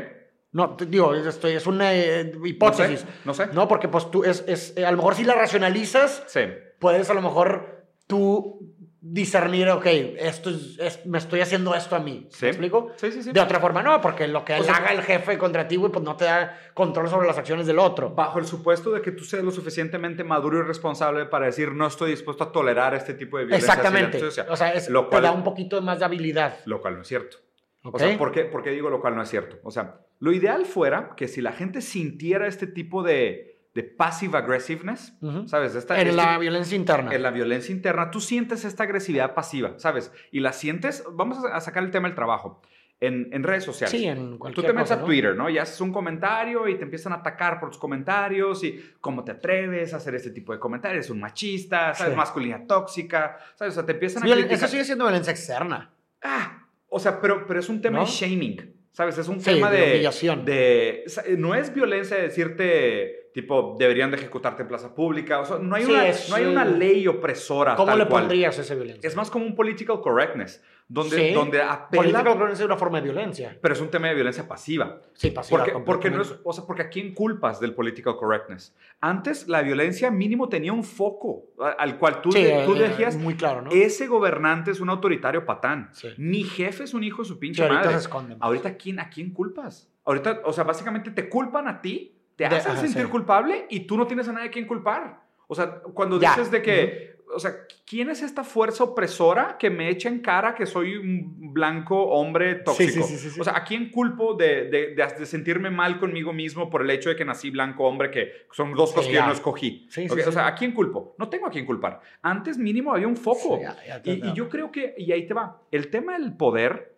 No, 0.51 0.75
digo, 0.87 1.13
esto 1.13 1.47
es 1.47 1.65
una 1.67 1.93
eh, 1.93 2.31
hipótesis. 2.43 3.05
No 3.25 3.33
sé, 3.33 3.47
no 3.47 3.67
porque 3.67 3.87
pues 3.87 4.09
tú, 4.11 4.23
es, 4.23 4.43
es, 4.47 4.75
eh, 4.77 4.85
a 4.85 4.91
lo 4.91 4.97
mejor 4.97 5.15
si 5.15 5.23
la 5.23 5.35
racionalizas, 5.35 6.23
sí. 6.27 6.41
puedes 6.79 7.09
a 7.09 7.13
lo 7.13 7.21
mejor 7.21 7.85
tú 8.05 8.75
discernir, 9.09 9.69
ok, 9.69 9.85
esto 9.85 10.49
es, 10.49 11.05
me 11.05 11.17
estoy 11.17 11.41
haciendo 11.41 11.73
esto 11.73 11.95
a 11.95 11.99
mí. 11.99 12.27
¿Sí? 12.29 12.45
¿Me 12.45 12.49
explico? 12.49 12.91
Sí, 12.97 13.11
sí, 13.11 13.23
sí. 13.23 13.31
De 13.31 13.39
otra 13.39 13.59
forma, 13.59 13.81
no, 13.81 14.01
porque 14.01 14.27
lo 14.27 14.43
que 14.43 14.53
haga 14.53 14.91
el 14.91 15.01
jefe 15.01 15.37
contra 15.37 15.67
ti, 15.67 15.77
pues 15.77 16.03
no 16.03 16.15
te 16.15 16.25
da 16.25 16.59
control 16.73 17.09
sobre 17.09 17.27
las 17.27 17.37
acciones 17.37 17.67
del 17.67 17.79
otro. 17.79 18.13
Bajo 18.13 18.39
el 18.39 18.45
supuesto 18.45 18.91
de 18.91 19.01
que 19.01 19.11
tú 19.11 19.23
seas 19.23 19.43
lo 19.43 19.51
suficientemente 19.51 20.23
maduro 20.23 20.59
y 20.59 20.61
responsable 20.63 21.25
para 21.25 21.45
decir, 21.45 21.71
no 21.71 21.87
estoy 21.87 22.11
dispuesto 22.11 22.43
a 22.43 22.51
tolerar 22.51 22.93
este 22.95 23.13
tipo 23.13 23.37
de 23.37 23.45
violencia. 23.45 23.73
Exactamente. 23.73 24.23
O 24.23 24.55
sea, 24.55 24.73
lo 24.89 25.09
cual, 25.09 25.21
te 25.21 25.27
da 25.27 25.33
un 25.33 25.43
poquito 25.43 25.81
más 25.81 25.99
de 25.99 26.05
habilidad. 26.05 26.59
Lo 26.65 26.81
cual 26.81 26.95
no 26.95 27.01
es 27.01 27.07
cierto. 27.07 27.37
O 27.83 27.97
sea, 27.97 28.17
¿por 28.17 28.31
qué, 28.31 28.43
¿por 28.43 28.63
qué 28.63 28.71
digo 28.71 28.89
lo 28.89 28.99
cual 28.99 29.15
no 29.15 29.21
es 29.21 29.29
cierto? 29.29 29.59
O 29.63 29.71
sea, 29.71 30.01
lo 30.19 30.33
ideal 30.33 30.65
fuera 30.65 31.13
que 31.15 31.27
si 31.27 31.41
la 31.41 31.53
gente 31.53 31.81
sintiera 31.81 32.47
este 32.47 32.67
tipo 32.67 33.03
de 33.03 33.56
de 33.77 33.83
passive 33.83 34.35
aggressiveness, 34.35 35.13
¿sabes? 35.45 35.75
Esta, 35.75 36.01
en 36.01 36.15
la 36.15 36.39
violencia 36.39 36.75
interna. 36.75 37.13
En 37.13 37.21
la 37.21 37.29
violencia 37.29 37.71
interna, 37.71 38.09
tú 38.09 38.19
sientes 38.19 38.65
esta 38.65 38.81
agresividad 38.81 39.35
pasiva, 39.35 39.75
¿sabes? 39.77 40.11
Y 40.31 40.39
la 40.39 40.51
sientes, 40.51 41.03
vamos 41.11 41.37
a 41.45 41.61
sacar 41.61 41.83
el 41.83 41.91
tema 41.91 42.07
del 42.07 42.15
trabajo. 42.15 42.59
En, 42.99 43.29
en 43.31 43.43
redes 43.43 43.63
sociales. 43.63 43.91
Sí, 43.91 44.07
en 44.07 44.39
cualquier 44.39 44.65
Tú 44.65 44.71
te 44.71 44.73
metes 44.73 44.91
a 44.91 45.05
Twitter, 45.05 45.35
¿no? 45.35 45.47
Y 45.51 45.59
haces 45.59 45.79
un 45.81 45.93
comentario 45.93 46.67
y 46.67 46.79
te 46.79 46.85
empiezan 46.85 47.13
a 47.13 47.17
atacar 47.17 47.59
por 47.59 47.69
tus 47.69 47.77
comentarios 47.77 48.63
y 48.63 48.83
cómo 48.99 49.23
te 49.23 49.33
atreves 49.33 49.93
a 49.93 49.97
hacer 49.97 50.15
este 50.15 50.31
tipo 50.31 50.51
de 50.51 50.57
comentarios. 50.57 51.05
Eres 51.05 51.11
un 51.11 51.19
machista, 51.19 51.93
¿sabes? 51.93 52.17
Masculina 52.17 52.65
tóxica, 52.65 53.37
¿sabes? 53.53 53.73
O 53.73 53.75
sea, 53.75 53.85
te 53.85 53.91
empiezan 53.91 54.23
a 54.23 54.25
criticar. 54.25 54.51
Eso 54.51 54.67
sigue 54.67 54.83
siendo 54.83 55.03
violencia 55.05 55.29
externa. 55.29 55.93
Ah, 56.23 56.65
o 56.89 56.99
sea, 56.99 57.21
pero, 57.21 57.45
pero 57.45 57.59
es 57.59 57.69
un 57.69 57.79
tema 57.79 57.99
de 57.99 58.05
shaming, 58.07 58.73
¿sabes? 58.93 59.15
Es 59.19 59.27
un 59.27 59.43
tema 59.43 59.69
de... 59.69 59.77
de 59.77 59.91
humillación. 59.91 60.43
De, 60.43 61.03
no 61.37 61.53
es 61.53 61.71
violencia 61.71 62.17
decirte 62.17 63.16
tipo, 63.37 63.75
deberían 63.77 64.09
de 64.09 64.17
ejecutarte 64.17 64.63
en 64.63 64.67
plaza 64.67 64.95
pública. 64.95 65.39
O 65.41 65.45
sea, 65.45 65.59
no 65.59 65.75
hay, 65.75 65.85
una, 65.85 66.05
no 66.27 66.35
hay 66.37 66.45
una 66.45 66.65
ley 66.65 67.07
opresora. 67.07 67.75
¿Cómo 67.75 67.95
le 67.95 68.07
pondrías 68.07 68.57
esa 68.57 68.73
violencia? 68.73 69.07
Es 69.07 69.15
más 69.15 69.29
como 69.29 69.45
un 69.45 69.53
political 69.55 70.01
correctness, 70.01 70.63
donde, 70.87 71.33
donde 71.33 71.61
apela... 71.61 72.01
Political 72.01 72.33
correctness 72.33 72.59
es 72.61 72.65
una 72.65 72.77
forma 72.77 72.99
de 72.99 73.03
violencia. 73.03 73.55
Pero 73.61 73.75
es 73.75 73.79
un 73.79 73.91
tema 73.91 74.07
de 74.07 74.15
violencia 74.15 74.47
pasiva. 74.47 75.01
Sí, 75.13 75.29
pasiva. 75.29 75.59
Porque, 75.59 75.79
porque 75.85 76.09
no 76.09 76.23
es, 76.23 76.33
o 76.43 76.51
sea, 76.51 76.65
porque 76.65 76.81
¿a 76.81 76.89
quién 76.89 77.13
culpas 77.13 77.59
del 77.59 77.75
political 77.75 78.15
correctness? 78.15 78.75
Antes 79.01 79.47
la 79.47 79.61
violencia 79.61 80.09
mínimo 80.09 80.49
tenía 80.49 80.73
un 80.73 80.83
foco 80.83 81.51
al 81.77 81.99
cual 81.99 82.23
tú, 82.23 82.31
sí, 82.31 82.43
tú 82.65 82.73
eh, 82.73 82.89
decías, 82.89 83.17
muy 83.17 83.35
claro, 83.35 83.61
¿no? 83.61 83.69
ese 83.69 84.07
gobernante 84.07 84.71
es 84.71 84.79
un 84.79 84.89
autoritario 84.89 85.45
patán. 85.45 85.91
Mi 86.17 86.43
jefe 86.43 86.85
es 86.85 86.95
un 86.95 87.03
hijo 87.03 87.21
de 87.21 87.27
su 87.27 87.37
pinche 87.37 87.61
ahorita 87.61 87.83
madre. 87.83 87.99
Se. 88.01 88.09
Ahorita, 88.39 88.75
¿quién, 88.77 88.99
¿a 88.99 89.11
quién 89.11 89.31
culpas? 89.31 89.91
Ahorita, 90.05 90.41
o 90.43 90.53
sea, 90.53 90.63
básicamente 90.63 91.11
te 91.11 91.29
culpan 91.29 91.67
a 91.67 91.83
ti 91.83 92.16
te 92.37 92.45
hacen 92.45 92.77
sentir 92.77 93.09
culpable 93.09 93.65
y 93.69 93.81
tú 93.81 93.97
no 93.97 94.05
tienes 94.05 94.27
a 94.27 94.33
nadie 94.33 94.47
a 94.47 94.51
quien 94.51 94.67
culpar. 94.67 95.21
O 95.47 95.55
sea, 95.55 95.81
cuando 95.93 96.19
dices 96.19 96.51
de 96.51 96.61
que, 96.61 97.17
o 97.33 97.39
sea, 97.39 97.51
¿quién 97.85 98.09
es 98.09 98.21
esta 98.21 98.43
fuerza 98.43 98.83
opresora 98.83 99.57
que 99.57 99.69
me 99.69 99.89
echa 99.89 100.09
en 100.09 100.19
cara 100.19 100.53
que 100.53 100.65
soy 100.65 100.97
un 100.97 101.53
blanco 101.53 101.99
hombre 102.09 102.55
tóxico? 102.55 103.05
o 103.39 103.43
sea, 103.43 103.55
¿a 103.57 103.63
quién 103.63 103.89
culpo 103.89 104.35
de, 104.35 104.69
de, 104.69 104.95
de, 104.95 105.25
sentirme 105.25 105.69
mal 105.69 105.99
conmigo 105.99 106.31
mismo 106.31 106.69
por 106.69 106.81
el 106.81 106.89
hecho 106.91 107.09
de 107.09 107.15
que 107.15 107.25
nací 107.25 107.49
blanco 107.49 107.85
hombre, 107.85 108.11
que 108.11 108.31
son 108.51 108.73
dos 108.73 108.91
cosas 108.91 109.07
que 109.07 109.15
yo 109.15 109.25
no 109.25 109.31
escogí? 109.31 109.87
o 110.09 110.31
sea, 110.31 110.47
¿a 110.47 110.53
quién 110.53 110.73
culpo? 110.73 111.15
No 111.17 111.29
tengo 111.29 111.47
a 111.47 111.49
quién 111.49 111.65
culpar. 111.65 112.01
Antes 112.21 112.57
mínimo 112.57 112.93
había 112.93 113.07
un 113.07 113.17
foco. 113.17 113.59
y, 114.03 114.27
y 114.27 114.33
yo 114.33 114.47
creo 114.47 114.71
que, 114.71 114.93
y 114.97 115.11
ahí 115.11 115.25
te 115.25 115.33
va, 115.33 115.61
el 115.71 115.89
tema 115.89 116.19
del 116.19 116.35
poder 116.35 116.97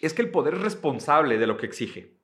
es 0.00 0.14
que 0.14 0.22
el 0.22 0.30
poder 0.30 0.54
es 0.54 0.62
responsable 0.62 1.38
de 1.38 1.46
lo 1.46 1.56
que 1.56 1.66
exige 1.66 2.21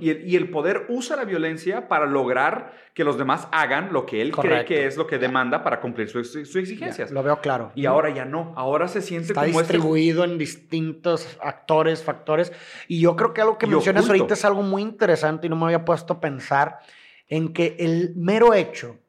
y, 0.00 0.36
el, 0.36 0.48
poder 0.50 0.86
usa 0.88 1.16
la 1.16 1.24
violencia 1.24 1.88
para 1.88 2.06
lograr 2.06 2.72
que 2.94 3.02
los 3.02 3.18
demás 3.18 3.48
hagan 3.50 3.92
lo 3.92 4.06
que 4.06 4.22
él 4.22 4.30
cree 4.30 4.64
que 4.64 4.86
es 4.86 4.96
lo 4.96 5.08
que 5.08 5.18
demanda 5.18 5.64
para 5.64 5.80
cumplir 5.80 6.08
sus, 6.08 6.36
exigencias. 6.36 7.10
lo 7.10 7.22
veo 7.22 7.40
claro. 7.40 7.72
Y 7.74 7.86
ahora 7.86 8.10
ya 8.10 8.24
no. 8.24 8.54
Ahora 8.56 8.86
se 8.86 9.02
siente 9.02 9.32
Está 9.32 9.44
este 9.44 9.58
distribuido 9.58 10.22
en 10.22 10.38
distintos 10.38 11.36
actores, 11.42 12.04
factores. 12.04 12.52
Y 12.86 13.00
yo 13.00 13.16
creo 13.16 13.34
que 13.34 13.40
algo 13.40 13.58
que 13.58 13.66
mencionas 13.66 14.08
ahorita 14.08 14.34
es 14.34 14.44
algo 14.44 14.62
muy 14.62 14.82
interesante 14.82 15.48
y 15.48 15.50
no 15.50 15.56
me 15.56 15.64
había 15.64 15.84
puesto 15.84 16.14
a 16.14 16.20
pensar 16.20 16.78
en 17.26 17.52
que 17.52 17.74
el 17.80 18.14
mero 18.14 18.54
hecho, 18.54 19.00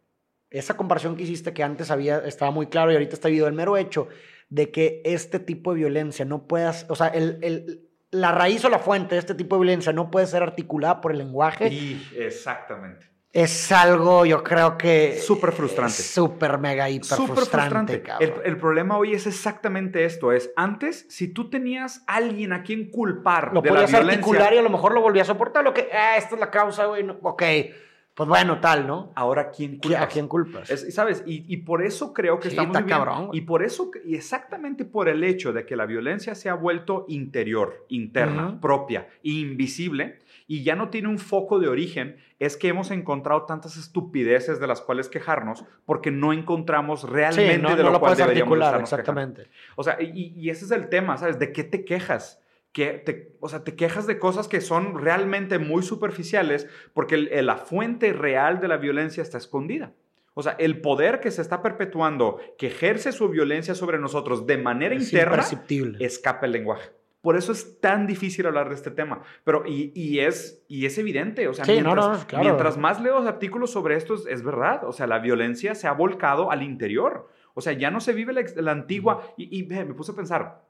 esa 0.50 0.76
comparación 0.76 1.16
que 1.16 1.24
hiciste 1.24 1.54
que 1.54 1.64
antes 1.64 1.92
había, 1.92 2.18
estaba 2.20 2.50
muy 2.50 2.66
claro 2.66 2.92
y 2.92 2.96
ahorita 2.96 3.14
está 3.14 3.30
vivo, 3.30 3.46
el 3.46 3.54
mero 3.54 3.78
hecho 3.78 4.08
de 4.50 4.72
que 4.72 5.02
este 5.06 5.40
tipo 5.40 5.74
de 5.74 5.80
violencia 5.82 6.26
no 6.26 6.48
puedas, 6.48 6.88
o 6.90 6.96
sea, 6.96 7.08
el, 7.08 7.38
el 7.42 7.87
la 8.12 8.32
raíz 8.32 8.64
o 8.66 8.70
la 8.70 8.80
fuente 8.80 9.16
de 9.16 9.20
este 9.20 9.36
tipo 9.36 9.56
de 9.56 9.62
violencia 9.62 9.94
no 9.94 10.10
puede 10.12 10.28
ser 10.28 10.44
articulada 10.44 11.02
por 11.02 11.12
el 11.12 11.20
lenguaje. 11.20 11.68
Y 11.68 12.10
exactamente. 12.18 13.08
Es 13.34 13.72
algo, 13.72 14.26
yo 14.26 14.44
creo 14.44 14.78
que. 14.78 15.20
Súper 15.22 15.52
frustrante. 15.52 15.94
Súper 15.94 16.58
mega 16.58 16.90
hiper 16.90 17.18
frustrante. 17.18 18.02
El, 18.20 18.58
problema 18.58 18.98
hoy 18.98 19.14
es 19.14 19.28
exactamente 19.28 20.06
esto: 20.06 20.32
es 20.32 20.52
antes, 20.56 21.06
si 21.10 21.28
tú 21.28 21.50
tenías 21.50 22.04
alguien 22.08 22.54
a 22.54 22.64
quien 22.64 22.90
culpar. 22.90 23.54
Lo 23.54 23.62
podías 23.62 23.94
articular 23.94 24.54
y 24.54 24.58
a 24.58 24.62
lo 24.62 24.70
mejor 24.70 24.94
lo 24.94 25.02
volvías 25.02 25.30
a 25.30 25.34
soportar. 25.34 25.64
Lo 25.64 25.74
que, 25.74 25.90
ah, 25.94 26.18
esta 26.18 26.36
es 26.36 26.40
la 26.40 26.50
causa, 26.50 26.86
güey. 26.86 27.06
ok 27.22 27.44
pues 28.18 28.28
bueno, 28.28 28.60
tal, 28.60 28.88
¿no? 28.88 29.12
Ahora, 29.14 29.52
¿quién 29.52 29.78
culpas? 29.78 30.02
¿A 30.02 30.08
quién 30.08 30.28
culpas? 30.28 30.70
¿Sabes? 30.90 31.22
Y, 31.28 31.58
por 31.58 31.84
eso 31.84 32.16
creo 32.16 32.40
que 32.40 32.48
estamos 32.48 32.76
está 32.76 32.88
cabrón. 32.88 33.30
Y 33.32 33.42
por 33.42 33.62
eso, 33.62 33.92
y 34.04 34.16
exactamente 34.16 34.86
por 34.86 35.08
el 35.08 35.24
hecho 35.24 35.54
de 35.54 35.68
que 35.68 35.76
la 35.76 35.86
violencia 35.86 36.34
se 36.34 36.50
ha 36.50 36.56
vuelto 36.56 37.06
interior, 37.10 37.86
interna, 37.90 38.60
propia, 38.60 39.08
invisible, 39.22 40.18
y 40.48 40.64
ya 40.64 40.76
no 40.76 40.90
tiene 40.90 41.10
un 41.10 41.20
foco 41.20 41.60
de 41.60 41.68
origen, 41.68 42.18
es 42.40 42.58
que 42.58 42.70
hemos 42.70 42.90
encontrado 42.90 43.44
tantas 43.44 43.78
estupideces 43.78 44.60
de 44.60 44.66
las 44.66 44.82
cuales 44.82 45.10
quejarnos 45.10 45.64
porque 45.86 46.10
no 46.10 46.34
encontramos 46.34 47.08
realmente 47.08 47.76
de 47.76 47.84
lo, 47.84 47.92
lo 47.92 48.00
cual 48.00 48.18
deberíamos 48.18 48.58
estarnos 48.58 48.94
Exactamente. 48.94 49.48
O 49.76 49.84
sea, 49.84 50.02
y, 50.02 50.34
y 50.36 50.50
ese 50.50 50.66
es 50.66 50.72
el 50.72 50.90
tema, 50.90 51.18
¿sabes? 51.18 51.38
¿De 51.38 51.52
qué 51.52 51.64
te 51.64 51.86
quejas? 51.86 52.42
Que 52.78 52.94
te, 53.00 53.36
o 53.40 53.50
sea, 53.50 53.64
te 53.64 53.76
quejas 53.76 54.06
de 54.06 54.20
cosas 54.20 54.48
que 54.48 54.62
son 54.62 55.00
realmente 55.00 55.58
muy 55.58 55.82
superficiales 55.82 56.68
porque 56.94 57.18
la 57.18 57.58
fuente 57.58 58.14
real 58.14 58.62
de 58.62 58.68
la 58.68 58.78
violencia 58.78 59.24
está 59.24 59.40
escondida. 59.40 59.94
O 60.36 60.44
sea, 60.44 60.52
el 60.60 60.80
poder 60.80 61.20
que 61.20 61.32
se 61.32 61.42
está 61.42 61.64
perpetuando, 61.64 62.40
que 62.56 62.68
ejerce 62.68 63.14
su 63.14 63.30
violencia 63.30 63.74
sobre 63.74 63.98
nosotros 63.98 64.46
de 64.46 64.60
manera 64.60 64.94
interna, 64.94 65.44
escapa 65.98 66.46
el 66.46 66.52
lenguaje. 66.52 66.92
Por 67.22 67.36
eso 67.36 67.52
es 67.52 67.82
tan 67.82 68.06
difícil 68.06 68.46
hablar 68.46 68.70
de 68.70 68.76
este 68.76 68.92
tema. 68.92 69.24
Pero, 69.44 69.64
y, 69.66 70.20
es, 70.20 70.64
y 70.68 70.86
es 70.86 71.00
evidente, 71.00 71.48
o 71.48 71.56
sea, 71.56 71.66
mientras, 71.66 72.28
mientras, 72.40 72.78
más 72.78 73.02
leo 73.02 73.18
artículos 73.28 73.72
sobre 73.72 73.96
esto, 73.96 74.14
es, 74.14 74.44
verdad. 74.44 74.84
O 74.84 74.94
sea, 74.94 75.08
la 75.08 75.18
violencia 75.18 75.74
se 75.74 75.88
ha 75.88 75.94
volcado 75.94 76.52
al 76.52 76.62
interior. 76.62 77.28
O 77.56 77.62
sea, 77.62 77.74
ya 77.74 77.90
no 77.90 78.02
se 78.02 78.14
vive 78.14 78.34
la, 78.34 78.72
antigua. 78.72 79.34
Y, 79.36 79.62
y 79.62 79.64
me 79.64 79.96
puse 79.96 80.12
a 80.12 80.16
pensar, 80.16 80.67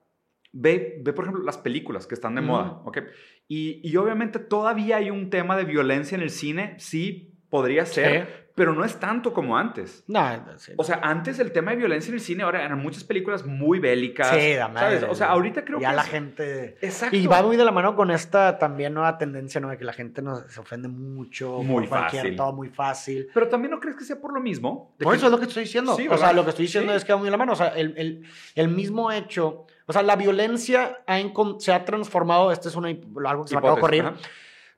Ve, 0.53 0.99
ve, 1.01 1.13
por 1.13 1.25
ejemplo, 1.25 1.43
las 1.43 1.57
películas 1.57 2.07
que 2.07 2.15
están 2.15 2.35
de 2.35 2.41
moda, 2.41 2.81
¿ok? 2.85 2.99
Y, 3.47 3.81
y, 3.83 3.95
obviamente 3.97 4.39
todavía 4.39 4.97
hay 4.97 5.09
un 5.09 5.29
tema 5.29 5.55
de 5.57 5.65
violencia 5.65 6.15
en 6.15 6.21
el 6.21 6.29
cine, 6.29 6.75
sí, 6.79 7.37
podría 7.49 7.85
ser, 7.85 8.46
pero 8.57 8.73
no 8.73 8.83
es 8.83 8.99
tanto 8.99 9.33
como 9.33 9.55
antes. 9.55 10.03
No, 10.07 10.19
sí. 10.57 10.73
O 10.77 10.83
sea, 10.83 10.99
antes 11.03 11.37
el 11.37 11.51
tema 11.51 11.69
de 11.71 11.77
violencia 11.77 12.09
en 12.09 12.15
el 12.15 12.21
cine, 12.21 12.41
ahora 12.41 12.65
eran 12.65 12.79
muchas 12.79 13.03
películas 13.03 13.45
muy 13.45 13.77
bélicas. 13.77 14.29
Sí, 14.29 14.55
la. 14.55 15.07
O 15.11 15.13
sea, 15.13 15.27
ahorita 15.27 15.63
creo 15.63 15.79
ya 15.79 15.91
que 15.91 15.95
la 15.95 16.01
es- 16.01 16.07
gente... 16.09 16.77
Exacto. 16.81 17.15
Y 17.15 17.27
va 17.27 17.43
muy 17.43 17.55
de 17.55 17.63
la 17.63 17.71
mano 17.71 17.95
con 17.95 18.09
esta 18.09 18.57
también 18.57 18.95
nueva 18.95 19.19
tendencia, 19.19 19.61
¿no? 19.61 19.69
De 19.69 19.77
que 19.77 19.85
la 19.85 19.93
gente 19.93 20.23
no, 20.23 20.37
se 20.49 20.59
ofende 20.59 20.87
mucho. 20.87 21.61
Muy 21.61 21.85
fácil. 21.85 22.35
Todo 22.35 22.51
muy 22.53 22.69
fácil. 22.69 23.27
Pero 23.31 23.47
también 23.47 23.69
no 23.69 23.79
crees 23.79 23.95
que 23.95 24.03
sea 24.05 24.19
por 24.19 24.33
lo 24.33 24.39
mismo. 24.41 24.95
Por 24.97 25.11
que- 25.11 25.17
eso 25.17 25.27
es 25.27 25.31
lo 25.31 25.37
que 25.37 25.45
estoy 25.45 25.61
diciendo. 25.63 25.95
Sí, 25.95 26.07
o 26.07 26.09
¿verdad? 26.09 26.25
sea, 26.25 26.33
lo 26.33 26.43
que 26.43 26.49
estoy 26.49 26.65
diciendo 26.65 26.91
Sí. 26.93 26.97
es 26.97 27.05
que 27.05 27.13
va 27.13 27.19
muy 27.19 27.25
de 27.27 27.31
la 27.31 27.37
mano. 27.37 27.53
O 27.53 27.55
sea, 27.55 27.67
el, 27.67 27.93
el- 27.95 28.23
el 28.55 28.67
mismo 28.69 29.11
hecho. 29.11 29.67
O 29.85 29.93
sea, 29.93 30.01
la 30.01 30.15
violencia 30.15 30.97
ha 31.05 31.17
se 31.59 31.71
ha 31.71 31.85
transformado. 31.85 32.51
Este 32.51 32.69
es 32.69 32.75
una, 32.75 32.87
algo 32.89 33.43
que 33.43 33.49
se 33.49 33.55
me 33.55 33.59
acaba 33.59 33.75
de 33.75 33.79
ocurrir. 33.79 34.03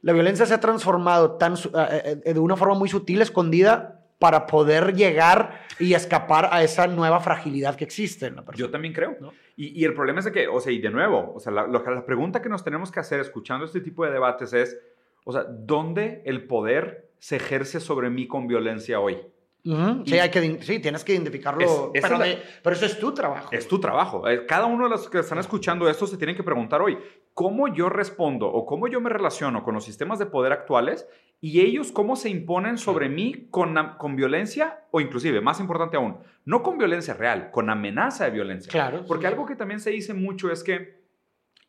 La 0.01 0.13
violencia 0.13 0.45
se 0.45 0.53
ha 0.53 0.59
transformado 0.59 1.33
tan, 1.37 1.57
su- 1.57 1.69
eh, 1.69 2.21
eh, 2.25 2.33
de 2.33 2.39
una 2.39 2.55
forma 2.55 2.75
muy 2.75 2.89
sutil, 2.89 3.21
escondida, 3.21 3.95
para 4.17 4.47
poder 4.47 4.93
llegar 4.95 5.61
y 5.79 5.93
escapar 5.93 6.49
a 6.51 6.61
esa 6.63 6.87
nueva 6.87 7.19
fragilidad 7.21 7.75
que 7.75 7.85
existe 7.85 8.25
en 8.27 8.35
la 8.35 8.43
persona. 8.43 8.67
Yo 8.67 8.71
también 8.71 8.93
creo. 8.93 9.15
¿no? 9.21 9.31
Y, 9.55 9.79
y 9.79 9.85
el 9.85 9.93
problema 9.93 10.19
es 10.19 10.25
de 10.25 10.31
que, 10.33 10.47
o 10.47 10.59
sea, 10.59 10.71
y 10.73 10.79
de 10.79 10.89
nuevo, 10.89 11.31
o 11.35 11.39
sea, 11.39 11.51
la, 11.53 11.67
la 11.67 12.05
pregunta 12.05 12.41
que 12.41 12.49
nos 12.49 12.63
tenemos 12.63 12.91
que 12.91 12.99
hacer 12.99 13.19
escuchando 13.21 13.65
este 13.65 13.79
tipo 13.81 14.05
de 14.05 14.11
debates 14.11 14.51
es, 14.53 14.77
o 15.23 15.31
sea, 15.31 15.43
¿dónde 15.43 16.21
el 16.25 16.47
poder 16.47 17.09
se 17.19 17.37
ejerce 17.37 17.79
sobre 17.79 18.09
mí 18.09 18.27
con 18.27 18.47
violencia 18.47 18.99
hoy? 18.99 19.17
Ujú, 19.65 20.03
Y- 20.05 20.09
Sí, 20.11 20.19
hay 20.19 20.29
que, 20.31 20.61
sí, 20.63 20.79
tienes 20.79 21.03
que 21.03 21.13
identificarlo. 21.13 21.61
Es- 21.93 22.01
pero, 22.01 22.13
es 22.15 22.19
la- 22.19 22.25
de- 22.25 22.41
pero 22.63 22.75
eso 22.75 22.85
es 22.85 22.97
tu 22.99 23.13
trabajo. 23.13 23.49
Es 23.51 23.67
tu 23.67 23.79
trabajo. 23.79 24.27
Eh, 24.27 24.45
Cada 24.45 24.65
uno 24.65 24.85
de 24.85 24.89
los 24.91 25.09
que 25.09 25.19
están 25.19 25.37
escuchando 25.39 25.89
esto 25.89 26.07
se 26.07 26.17
tienen 26.17 26.35
que 26.35 26.43
preguntar 26.43 26.81
hoy, 26.81 26.97
¿cómo 27.33 27.67
yo 27.67 27.89
respondo 27.89 28.47
o 28.47 28.65
cómo 28.65 28.87
yo 28.87 29.01
me 29.01 29.09
relaciono 29.09 29.63
con 29.63 29.73
los 29.75 29.83
sistemas 29.83 30.17
de 30.19 30.25
poder 30.27 30.53
actuales 30.53 31.07
y 31.41 31.61
ellos 31.61 31.91
cómo 31.91 32.15
se 32.15 32.29
imponen 32.29 32.77
sobre 32.77 33.09
mí 33.09 33.47
con, 33.49 33.75
con 33.97 34.15
violencia 34.15 34.85
o 34.91 35.01
inclusive, 35.01 35.39
más 35.41 35.59
importante 35.59 35.97
aún, 35.97 36.17
no 36.45 36.63
con 36.63 36.77
violencia 36.77 37.13
real, 37.13 37.51
con 37.51 37.69
amenaza 37.69 38.25
de 38.25 38.31
violencia? 38.31 38.71
Claro. 38.71 39.03
Porque 39.07 39.27
sí. 39.27 39.33
algo 39.33 39.45
que 39.45 39.55
también 39.55 39.79
se 39.81 39.89
dice 39.91 40.13
mucho 40.13 40.51
es 40.51 40.63
que 40.63 40.99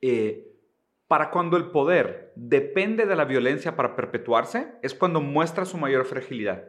eh, 0.01 0.47
para 1.09 1.31
cuando 1.31 1.57
el 1.57 1.67
poder 1.71 2.33
depende 2.37 3.05
de 3.05 3.17
la 3.17 3.25
violencia 3.25 3.75
para 3.77 3.97
perpetuarse, 3.97 4.69
es 4.83 4.95
cuando 4.95 5.21
muestra 5.21 5.65
su 5.65 5.77
mayor 5.77 6.05
fragilidad. 6.05 6.65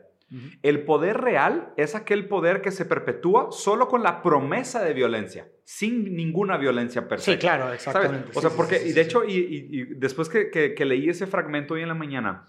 El 0.61 0.85
poder 0.85 1.19
real 1.19 1.73
es 1.75 1.93
aquel 1.93 2.27
poder 2.29 2.61
que 2.61 2.71
se 2.71 2.85
perpetúa 2.85 3.49
solo 3.51 3.87
con 3.89 4.01
la 4.01 4.21
promesa 4.21 4.81
de 4.83 4.93
violencia, 4.93 5.49
sin 5.65 6.15
ninguna 6.15 6.55
violencia 6.57 7.07
per 7.07 7.19
se. 7.19 7.33
Sí, 7.33 7.37
claro, 7.37 7.63
¿Sabes? 7.65 7.75
exactamente. 7.79 8.31
O 8.33 8.39
sea, 8.41 8.49
Sí, 8.49 8.55
porque, 8.55 8.75
sí, 8.77 8.83
sí, 8.85 8.89
y 8.89 8.93
de 8.93 9.01
hecho, 9.01 9.23
y, 9.25 9.31
y- 9.33 9.67
y 9.81 9.83
después 9.95 10.29
que, 10.29 10.49
que- 10.49 10.73
que 10.73 10.85
leí 10.85 11.09
ese 11.09 11.27
fragmento 11.27 11.73
hoy 11.73 11.81
en 11.81 11.89
la 11.89 11.95
mañana, 11.95 12.47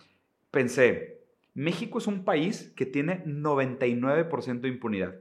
pensé, 0.52 1.22
México 1.54 1.98
es 1.98 2.06
un 2.06 2.24
país 2.24 2.72
que 2.76 2.86
tiene 2.86 3.24
99% 3.26 4.60
de 4.60 4.68
impunidad. 4.68 5.16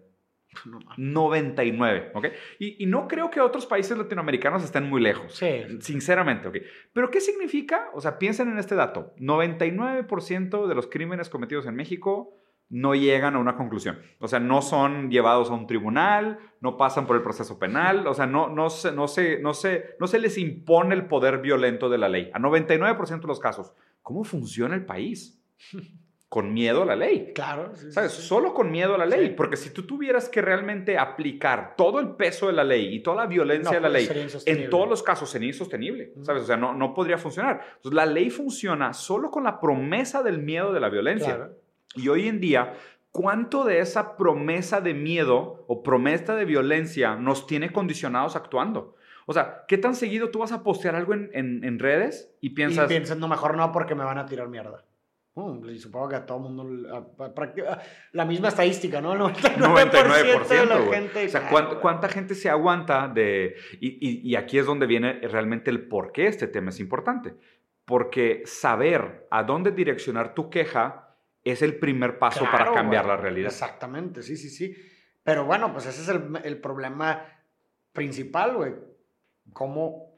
No 0.65 0.79
mames. 0.81 0.97
99, 0.99 2.11
¿ok? 2.13 2.25
Y, 2.59 2.83
y 2.83 2.85
no 2.85 3.07
creo 3.07 3.31
que 3.31 3.39
otros 3.39 3.65
países 3.65 3.97
latinoamericanos 3.97 4.63
estén 4.63 4.83
muy 4.89 5.01
lejos. 5.01 5.33
Sí. 5.33 5.63
Sinceramente, 5.79 6.47
¿ok? 6.49 6.57
Pero 6.93 7.09
¿qué 7.09 7.21
significa? 7.21 7.89
O 7.93 8.01
sea, 8.01 8.19
piensen 8.19 8.49
en 8.49 8.57
este 8.59 8.75
dato. 8.75 9.13
99% 9.17 10.67
de 10.67 10.75
los 10.75 10.87
crímenes 10.87 11.29
cometidos 11.29 11.65
en 11.67 11.75
México 11.75 12.35
no 12.71 12.95
llegan 12.95 13.35
a 13.35 13.39
una 13.39 13.55
conclusión. 13.55 13.99
O 14.19 14.27
sea, 14.27 14.39
no 14.39 14.61
son 14.61 15.11
llevados 15.11 15.49
a 15.49 15.53
un 15.53 15.67
tribunal, 15.67 16.39
no 16.61 16.77
pasan 16.77 17.05
por 17.05 17.17
el 17.17 17.21
proceso 17.21 17.59
penal, 17.59 18.07
o 18.07 18.13
sea, 18.13 18.25
no, 18.25 18.47
no, 18.47 18.69
se, 18.69 18.93
no, 18.93 19.07
se, 19.07 19.39
no, 19.39 19.53
se, 19.53 19.95
no 19.99 20.07
se 20.07 20.19
les 20.19 20.37
impone 20.37 20.95
el 20.95 21.05
poder 21.05 21.39
violento 21.39 21.89
de 21.89 21.97
la 21.97 22.07
ley. 22.07 22.31
A 22.33 22.39
99% 22.39 23.21
de 23.21 23.27
los 23.27 23.39
casos. 23.39 23.73
¿Cómo 24.01 24.23
funciona 24.23 24.73
el 24.73 24.85
país? 24.85 25.43
Con 26.29 26.53
miedo 26.53 26.83
a 26.83 26.85
la 26.85 26.95
ley. 26.95 27.33
Claro. 27.35 27.75
sí, 27.75 27.91
¿Sabes? 27.91 28.13
sí. 28.13 28.21
Solo 28.21 28.53
con 28.53 28.71
miedo 28.71 28.95
a 28.95 28.97
la 28.97 29.05
ley. 29.05 29.27
Sí. 29.27 29.33
Porque 29.35 29.57
si 29.57 29.71
tú 29.71 29.85
tuvieras 29.85 30.29
que 30.29 30.41
realmente 30.41 30.97
aplicar 30.97 31.75
todo 31.75 31.99
el 31.99 32.11
peso 32.11 32.47
de 32.47 32.53
la 32.53 32.63
ley 32.63 32.95
y 32.95 33.03
toda 33.03 33.17
la 33.17 33.25
violencia 33.25 33.71
No, 33.71 33.75
de 33.75 33.81
la 33.81 33.89
ley, 33.89 34.07
en 34.45 34.69
todos 34.69 34.87
los 34.87 35.03
casos 35.03 35.29
sería 35.29 35.49
insostenible. 35.49 36.13
¿Sabes? 36.21 36.43
O 36.43 36.45
sea, 36.45 36.55
no, 36.55 36.73
no 36.73 36.93
podría 36.93 37.17
funcionar. 37.17 37.59
Entonces, 37.75 37.93
la 37.93 38.05
ley 38.05 38.29
funciona 38.29 38.93
solo 38.93 39.29
con 39.29 39.43
la 39.43 39.59
promesa 39.59 40.23
del 40.23 40.41
miedo 40.41 40.71
de 40.71 40.79
la 40.79 40.87
violencia. 40.87 41.35
Claro. 41.35 41.60
Y 41.95 42.07
hoy 42.09 42.27
en 42.27 42.39
día, 42.39 42.73
¿cuánto 43.11 43.65
de 43.65 43.79
esa 43.79 44.15
promesa 44.17 44.81
de 44.81 44.93
miedo 44.93 45.65
o 45.67 45.83
promesa 45.83 46.35
de 46.35 46.45
violencia 46.45 47.15
nos 47.15 47.47
tiene 47.47 47.71
condicionados 47.71 48.35
actuando? 48.35 48.95
O 49.25 49.33
sea, 49.33 49.65
¿qué 49.67 49.77
tan 49.77 49.95
seguido 49.95 50.29
tú 50.29 50.39
vas 50.39 50.51
a 50.51 50.63
postear 50.63 50.95
algo 50.95 51.13
en, 51.13 51.29
en- 51.33 51.63
en 51.63 51.79
redes 51.79 52.33
y 52.41 52.51
piensas, 52.51 52.85
Y 52.85 52.93
piensas, 52.93 53.17
no, 53.17 53.27
mejor 53.27 53.55
no, 53.55 53.71
porque 53.71 53.95
me 53.95 54.03
van 54.03 54.17
a 54.17 54.25
tirar 54.25 54.47
mierda. 54.49 54.83
Mm, 55.35 55.69
y 55.69 55.79
supongo 55.79 56.09
que 56.09 56.15
a 56.15 56.25
todo 56.25 56.39
el 56.47 56.53
mundo. 56.53 56.89
a- 56.93 57.23
a- 57.25 57.33
prácti- 57.35 57.65
a- 57.65 57.81
la 58.11 58.25
misma 58.25 58.49
estadística, 58.49 58.99
¿no? 58.99 59.13
El 59.13 59.19
99%, 59.19 60.47
de 60.57 60.65
la 60.65 60.75
99%, 60.75 60.85
güey. 60.85 60.99
gente. 61.01 61.25
O 61.25 61.29
sea, 61.29 61.39
claro, 61.41 61.51
¿cuánta, 61.51 61.69
güey. 61.69 61.81
cuánta 61.81 62.09
gente 62.09 62.35
se 62.35 62.49
aguanta 62.49 63.07
de... 63.07 63.55
Y, 63.79 63.87
y- 64.05 64.29
y 64.29 64.35
aquí 64.35 64.57
es 64.57 64.65
donde 64.65 64.87
viene 64.87 65.13
realmente 65.21 65.69
el 65.71 65.87
por 65.87 66.11
qué 66.11 66.27
este 66.27 66.47
tema 66.47 66.69
es 66.69 66.79
importante. 66.81 67.35
Porque 67.85 68.43
saber 68.45 69.27
a 69.31 69.43
dónde 69.43 69.71
direccionar 69.71 70.33
tu 70.33 70.49
queja 70.49 71.10
es 71.43 71.61
el 71.61 71.79
primer 71.79 72.19
paso 72.19 72.45
para 72.45 72.71
cambiar 72.71 73.05
la 73.05 73.17
realidad. 73.17 73.51
Exactamente, 73.51 74.21
sí, 74.21 74.37
sí, 74.37 74.49
sí. 74.49 74.75
Pero 75.23 75.45
bueno, 75.45 75.71
pues 75.71 75.85
ese 75.85 76.01
es 76.01 76.07
el, 76.09 76.39
el 76.43 76.59
problema 76.59 77.25
principal, 77.93 78.55
güey. 78.55 78.73
¿Cómo, 79.53 80.10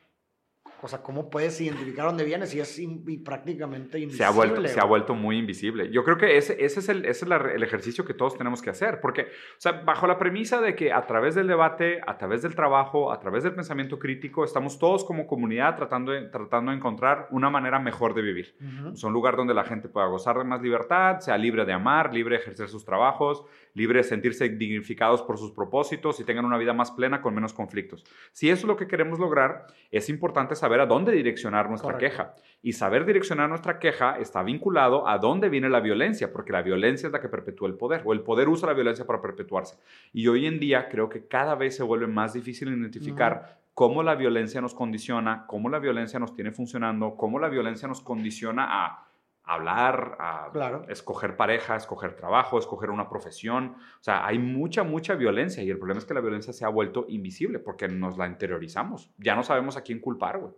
o 0.83 0.87
sea, 0.89 1.01
cómo 1.01 1.29
puedes 1.29 1.59
identificar 1.61 2.05
dónde 2.05 2.23
vienes 2.25 2.53
y 2.53 2.59
es 2.59 2.77
in- 2.79 3.03
y 3.07 3.17
prácticamente 3.17 3.97
invisible? 3.99 4.17
Se 4.17 4.23
ha, 4.25 4.31
vuelto, 4.31 4.67
se 4.67 4.79
ha 4.79 4.83
vuelto 4.85 5.15
muy 5.15 5.37
invisible. 5.37 5.89
Yo 5.91 6.03
creo 6.03 6.17
que 6.17 6.37
ese, 6.37 6.63
ese 6.63 6.79
es, 6.81 6.89
el, 6.89 7.05
ese 7.05 7.25
es 7.25 7.29
la- 7.29 7.37
el 7.37 7.63
ejercicio 7.63 8.05
que 8.05 8.13
todos 8.13 8.37
tenemos 8.37 8.61
que 8.61 8.69
hacer, 8.69 8.99
porque, 9.01 9.21
o 9.23 9.59
sea, 9.59 9.71
bajo 9.83 10.07
la 10.07 10.17
premisa 10.17 10.61
de 10.61 10.75
que 10.75 10.91
a 10.91 11.05
través 11.05 11.35
del 11.35 11.47
debate, 11.47 12.01
a 12.05 12.17
través 12.17 12.41
del 12.41 12.55
trabajo, 12.55 13.11
a 13.11 13.19
través 13.19 13.43
del 13.43 13.53
pensamiento 13.55 13.97
crítico, 13.99 14.43
estamos 14.43 14.77
todos 14.77 15.03
como 15.05 15.25
comunidad 15.27 15.75
tratando 15.75 16.11
de, 16.11 16.23
tratando 16.29 16.71
de 16.71 16.77
encontrar 16.77 17.27
una 17.31 17.49
manera 17.49 17.79
mejor 17.79 18.13
de 18.13 18.21
vivir. 18.21 18.55
Ujú. 18.59 18.93
Es 18.93 19.03
un 19.03 19.13
lugar 19.13 19.35
donde 19.35 19.53
la 19.53 19.63
gente 19.63 19.87
pueda 19.89 20.07
gozar 20.07 20.37
de 20.37 20.43
más 20.43 20.61
libertad, 20.61 21.19
sea 21.19 21.37
libre 21.37 21.65
de 21.65 21.73
amar, 21.73 22.13
libre 22.13 22.35
de 22.35 22.41
ejercer 22.41 22.67
sus 22.69 22.83
trabajos, 22.85 23.43
libre 23.73 23.99
de 23.99 24.03
sentirse 24.03 24.49
dignificados 24.49 25.21
por 25.23 25.37
sus 25.37 25.51
propósitos 25.51 26.19
y 26.19 26.23
tengan 26.23 26.45
una 26.45 26.57
vida 26.57 26.73
más 26.73 26.91
plena 26.91 27.21
con 27.21 27.33
menos 27.33 27.53
conflictos. 27.53 28.03
Si 28.31 28.49
eso 28.49 28.61
es 28.61 28.67
lo 28.67 28.77
que 28.77 28.87
queremos 28.87 29.17
lograr, 29.19 29.65
es 29.91 30.09
importante 30.09 30.55
saber 30.55 30.72
a 30.81 30.85
dónde 30.85 31.11
direccionar 31.11 31.69
nuestra 31.69 31.93
Correcto. 31.93 32.17
queja. 32.17 32.35
Y 32.61 32.73
saber 32.73 33.05
direccionar 33.05 33.49
nuestra 33.49 33.77
queja 33.79 34.17
está 34.19 34.41
vinculado 34.41 35.07
a 35.07 35.17
dónde 35.17 35.49
viene 35.49 35.69
la 35.69 35.81
violencia, 35.81 36.31
porque 36.31 36.53
la 36.53 36.61
violencia 36.61 37.07
es 37.07 37.13
la 37.13 37.19
que 37.19 37.27
perpetúa 37.29 37.67
el 37.67 37.75
poder, 37.75 38.01
o 38.05 38.13
el 38.13 38.21
poder 38.21 38.47
usa 38.47 38.67
la 38.67 38.73
violencia 38.73 39.05
para 39.05 39.21
perpetuarse. 39.21 39.77
Y 40.13 40.27
hoy 40.27 40.45
en 40.45 40.59
día 40.59 40.87
creo 40.89 41.09
que 41.09 41.27
cada 41.27 41.55
vez 41.55 41.75
se 41.75 41.83
vuelve 41.83 42.07
más 42.07 42.33
difícil 42.33 42.69
identificar 42.69 43.59
cómo 43.73 44.01
la 44.03 44.15
violencia 44.15 44.61
nos 44.61 44.73
condiciona, 44.73 45.45
cómo 45.47 45.67
la 45.69 45.79
violencia 45.79 46.19
nos 46.19 46.33
tiene 46.33 46.51
funcionando, 46.51 47.15
cómo 47.17 47.37
la 47.39 47.49
violencia 47.49 47.87
nos 47.87 48.01
condiciona 48.01 48.67
a 48.85 49.07
hablar, 49.45 50.15
a 50.19 50.49
Claro. 50.53 50.85
escoger 50.87 51.35
pareja, 51.35 51.75
escoger 51.75 52.15
trabajo, 52.15 52.57
escoger 52.57 52.89
una 52.89 53.09
profesión. 53.09 53.75
O 53.99 54.03
sea, 54.03 54.25
hay 54.25 54.39
mucha, 54.39 54.83
mucha 54.83 55.15
violencia 55.15 55.61
y 55.63 55.69
el 55.69 55.77
problema 55.77 55.99
es 55.99 56.05
que 56.05 56.13
la 56.13 56.21
violencia 56.21 56.53
se 56.53 56.63
ha 56.63 56.69
vuelto 56.69 57.05
invisible 57.09 57.59
porque 57.59 57.89
nos 57.89 58.17
la 58.17 58.27
interiorizamos. 58.27 59.11
Ya 59.17 59.35
no 59.35 59.43
sabemos 59.43 59.75
a 59.75 59.81
quién 59.81 59.99
culpar, 59.99 60.39
güey. 60.39 60.53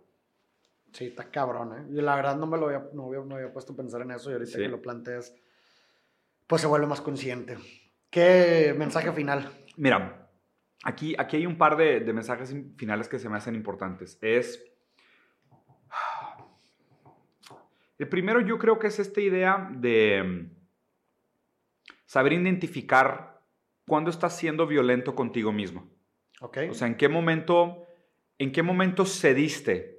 Sí, 0.96 1.08
está 1.08 1.30
cabrón, 1.30 1.74
¿eh? 1.78 1.84
Yo 1.90 2.00
la 2.00 2.16
verdad 2.16 2.36
no 2.38 2.46
me 2.46 2.56
lo 2.56 2.68
había, 2.68 2.88
no 2.94 3.08
había, 3.08 3.20
no 3.20 3.34
había 3.34 3.52
puesto 3.52 3.74
a 3.74 3.76
pensar 3.76 4.00
en 4.00 4.12
eso 4.12 4.30
y 4.30 4.32
ahorita 4.32 4.52
Sí. 4.52 4.56
que 4.62 4.68
lo 4.68 4.80
planteas, 4.80 5.34
pues 6.46 6.62
se 6.62 6.66
vuelve 6.68 6.86
más 6.86 7.02
consciente. 7.02 7.58
¿Qué 8.08 8.74
mensaje 8.78 9.12
final? 9.12 9.50
Mira, 9.76 10.26
aquí, 10.84 11.14
aquí 11.18 11.36
hay 11.36 11.44
un 11.44 11.58
par 11.58 11.76
de, 11.76 12.00
de 12.00 12.12
mensajes 12.14 12.54
finales 12.78 13.08
que 13.10 13.18
se 13.18 13.28
me 13.28 13.36
hacen 13.36 13.54
importantes. 13.54 14.16
Es... 14.22 14.64
El 17.98 18.08
primero 18.08 18.40
yo 18.40 18.56
creo 18.58 18.78
que 18.78 18.86
es 18.86 18.98
esta 18.98 19.20
idea 19.20 19.68
de 19.72 20.22
mm, 20.22 20.50
saber 22.06 22.32
identificar 22.34 23.42
cuándo 23.86 24.08
estás 24.10 24.34
siendo 24.34 24.66
violento 24.66 25.14
contigo 25.14 25.52
mismo. 25.52 25.90
¿Ok? 26.40 26.58
O 26.70 26.74
sea, 26.74 26.86
¿en 26.88 26.96
qué 26.96 27.08
momento, 27.10 27.86
en 28.38 28.50
qué 28.50 28.62
momento 28.62 29.04
cediste 29.04 29.95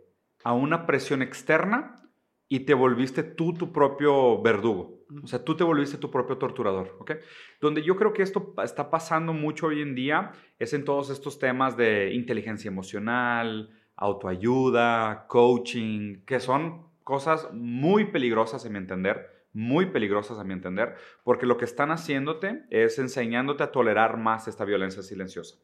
a 0.47 0.53
una 0.53 0.85
presión 0.85 1.21
externa 1.21 2.09
y 2.47 2.61
te 2.61 2.73
volviste 2.73 3.21
tú 3.21 3.53
tu 3.53 3.73
propio 3.73 4.41
verdugo? 4.41 5.03
O 5.21 5.27
sea, 5.27 5.43
tú 5.43 5.57
te 5.57 5.65
volviste 5.65 5.97
tu 5.97 6.09
propio 6.09 6.37
torturador, 6.37 6.95
¿ok? 7.01 7.15
Donde 7.59 7.83
yo 7.83 7.97
creo 7.97 8.13
que 8.13 8.23
esto 8.23 8.53
está 8.63 8.89
pasando 8.89 9.33
mucho 9.33 9.67
hoy 9.67 9.81
en 9.81 9.93
día 9.93 10.31
es 10.57 10.71
en 10.71 10.85
todos 10.85 11.09
estos 11.09 11.37
temas 11.37 11.75
de 11.75 12.13
inteligencia 12.13 12.69
emocional, 12.69 13.71
autoayuda, 13.97 15.27
coaching, 15.27 16.21
que 16.25 16.39
son 16.39 16.87
cosas 17.03 17.49
muy 17.51 18.05
peligrosas 18.05 18.65
a 18.65 18.69
mi 18.69 18.77
entender, 18.77 19.49
muy 19.51 19.87
peligrosas 19.87 20.39
a 20.39 20.45
mi 20.45 20.53
entender, 20.53 20.95
porque 21.25 21.45
lo 21.45 21.57
que 21.57 21.65
están 21.65 21.91
haciéndote 21.91 22.63
es 22.69 22.99
enseñándote 22.99 23.63
a 23.63 23.73
tolerar 23.73 24.15
más 24.15 24.47
esta 24.47 24.63
violencia 24.63 25.03
silenciosa. 25.03 25.57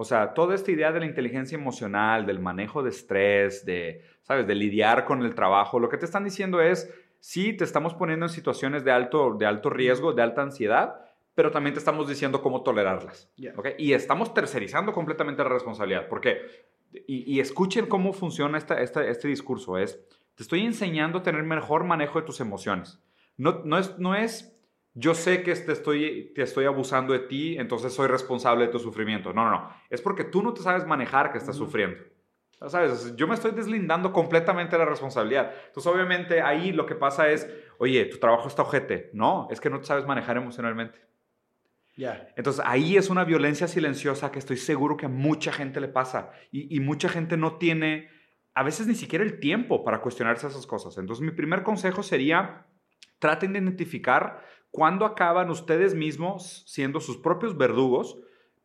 O 0.00 0.04
sea, 0.04 0.32
toda 0.32 0.54
esta 0.54 0.70
idea 0.70 0.92
de 0.92 1.00
la 1.00 1.04
inteligencia 1.04 1.56
emocional, 1.58 2.24
del 2.24 2.38
manejo 2.40 2.82
de 2.82 2.88
estrés, 2.88 3.66
de, 3.66 4.02
¿sabes?, 4.22 4.46
de 4.46 4.54
lidiar 4.54 5.04
con 5.04 5.20
el 5.20 5.34
trabajo, 5.34 5.78
lo 5.78 5.90
que 5.90 5.98
te 5.98 6.06
están 6.06 6.24
diciendo 6.24 6.62
es, 6.62 6.90
sí 7.18 7.52
te 7.52 7.64
estamos 7.64 7.92
poniendo 7.92 8.24
en 8.24 8.30
situaciones 8.30 8.82
de 8.82 8.92
alto, 8.92 9.34
de 9.34 9.44
alto 9.44 9.68
riesgo, 9.68 10.14
de 10.14 10.22
alta 10.22 10.40
ansiedad, 10.40 11.04
pero 11.34 11.50
también 11.50 11.74
te 11.74 11.80
estamos 11.80 12.08
diciendo 12.08 12.40
cómo 12.40 12.62
tolerarlas. 12.62 13.30
Y 13.76 13.92
estamos 13.92 14.32
tercerizando 14.32 14.94
completamente 14.94 15.42
la 15.42 15.50
responsabilidad. 15.50 16.08
Porque, 16.08 16.46
y, 17.06 17.34
y 17.34 17.40
escuchen 17.40 17.84
cómo 17.84 18.14
funciona 18.14 18.56
esta, 18.56 18.80
este 18.80 19.28
discurso, 19.28 19.76
es, 19.76 20.00
te 20.34 20.42
estoy 20.42 20.64
enseñando 20.64 21.18
a 21.18 21.22
tener 21.22 21.42
mejor 21.42 21.84
manejo 21.84 22.18
de 22.18 22.24
tus 22.24 22.40
emociones. 22.40 23.02
No, 23.36 23.60
no, 23.66 23.76
es, 23.76 23.98
no 23.98 24.14
es, 24.14 24.58
yo 25.00 25.14
sé 25.14 25.42
que 25.42 25.54
te 25.54 25.72
estoy, 25.72 26.32
te 26.34 26.42
estoy 26.42 26.66
abusando 26.66 27.12
de 27.12 27.20
ti, 27.20 27.56
entonces 27.58 27.92
soy 27.92 28.06
responsable 28.06 28.66
de 28.66 28.72
tu 28.72 28.78
sufrimiento. 28.78 29.32
No, 29.32 29.44
no, 29.44 29.50
no. 29.50 29.70
Es 29.88 30.00
porque 30.00 30.24
tú 30.24 30.42
no 30.42 30.54
te 30.54 30.62
sabes 30.62 30.86
manejar 30.86 31.32
que 31.32 31.38
estás 31.38 31.56
sufriendo. 31.56 31.98
¿Sabes? 32.68 33.16
Yo 33.16 33.26
me 33.26 33.34
estoy 33.34 33.52
deslindando 33.52 34.12
completamente 34.12 34.76
de 34.76 34.84
la 34.84 34.88
responsabilidad. 34.88 35.52
Entonces, 35.68 35.90
obviamente, 35.90 36.42
ahí 36.42 36.72
lo 36.72 36.84
que 36.84 36.94
pasa 36.94 37.30
es, 37.30 37.48
oye, 37.78 38.04
tu 38.04 38.18
trabajo 38.18 38.48
está 38.48 38.62
ojete. 38.62 39.10
No, 39.14 39.48
es 39.50 39.60
que 39.60 39.70
no 39.70 39.80
te 39.80 39.86
sabes 39.86 40.06
manejar 40.06 40.36
emocionalmente. 40.36 41.10
Entonces 42.36 42.62
ahí 42.64 42.96
es 42.96 43.10
una 43.10 43.24
violencia 43.24 43.68
silenciosa 43.68 44.30
que 44.30 44.38
estoy 44.38 44.56
seguro 44.56 44.96
que 44.96 45.06
a 45.06 45.10
mucha 45.10 45.52
gente 45.52 45.80
le 45.80 45.88
pasa 45.88 46.30
y, 46.50 46.80
mucha 46.80 47.08
gente 47.08 47.36
no 47.36 47.56
tiene 47.56 48.08
a 48.54 48.62
veces 48.62 48.86
ni 48.86 48.94
siquiera 48.94 49.24
el 49.24 49.38
tiempo 49.38 49.84
para 49.84 50.00
cuestionarse 50.00 50.46
esas 50.46 50.66
cosas. 50.66 50.96
Entonces 50.98 51.24
mi 51.24 51.32
primer 51.32 51.62
consejo 51.62 52.02
sería 52.02 52.66
traten 53.18 53.52
de 53.52 53.58
identificar 53.58 54.42
cuándo 54.70 55.04
acaban 55.04 55.50
ustedes 55.50 55.94
mismos 55.94 56.64
siendo 56.66 57.00
sus 57.00 57.16
propios 57.16 57.56
verdugos 57.56 58.18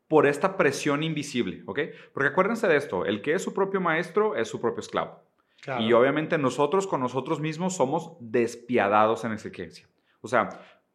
por 0.08 0.28
esta 0.28 0.56
presión 0.58 1.04
invisible, 1.04 1.64
¿ok? 1.66 1.80
Porque 2.14 2.30
acuérdense 2.30 2.68
de 2.68 2.78
esto, 2.78 3.06
el 3.06 3.22
que 3.22 3.34
es 3.34 3.42
su 3.42 3.54
propio 3.54 3.82
maestro 3.82 4.36
es 4.36 4.48
su 4.48 4.62
propio 4.62 4.82
esclavo. 4.82 5.24
Y 5.80 5.94
obviamente 5.94 6.38
nosotros 6.38 6.86
con 6.86 7.02
nosotros 7.02 7.40
mismos 7.40 7.76
somos 7.76 8.16
despiadados 8.20 9.26
en 9.26 9.32
exigencia. 9.32 9.88
O 10.22 10.28
sea, 10.28 10.50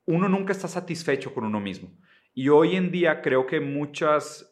uno 0.06 0.28
nunca 0.28 0.52
está 0.52 0.68
satisfecho 0.68 1.34
con 1.34 1.44
uno 1.44 1.58
mismo. 1.58 1.90
Y 2.34 2.50
hoy 2.50 2.76
en 2.76 2.92
día 2.92 3.20
creo 3.20 3.46
que 3.46 3.60
muchas 3.60 4.49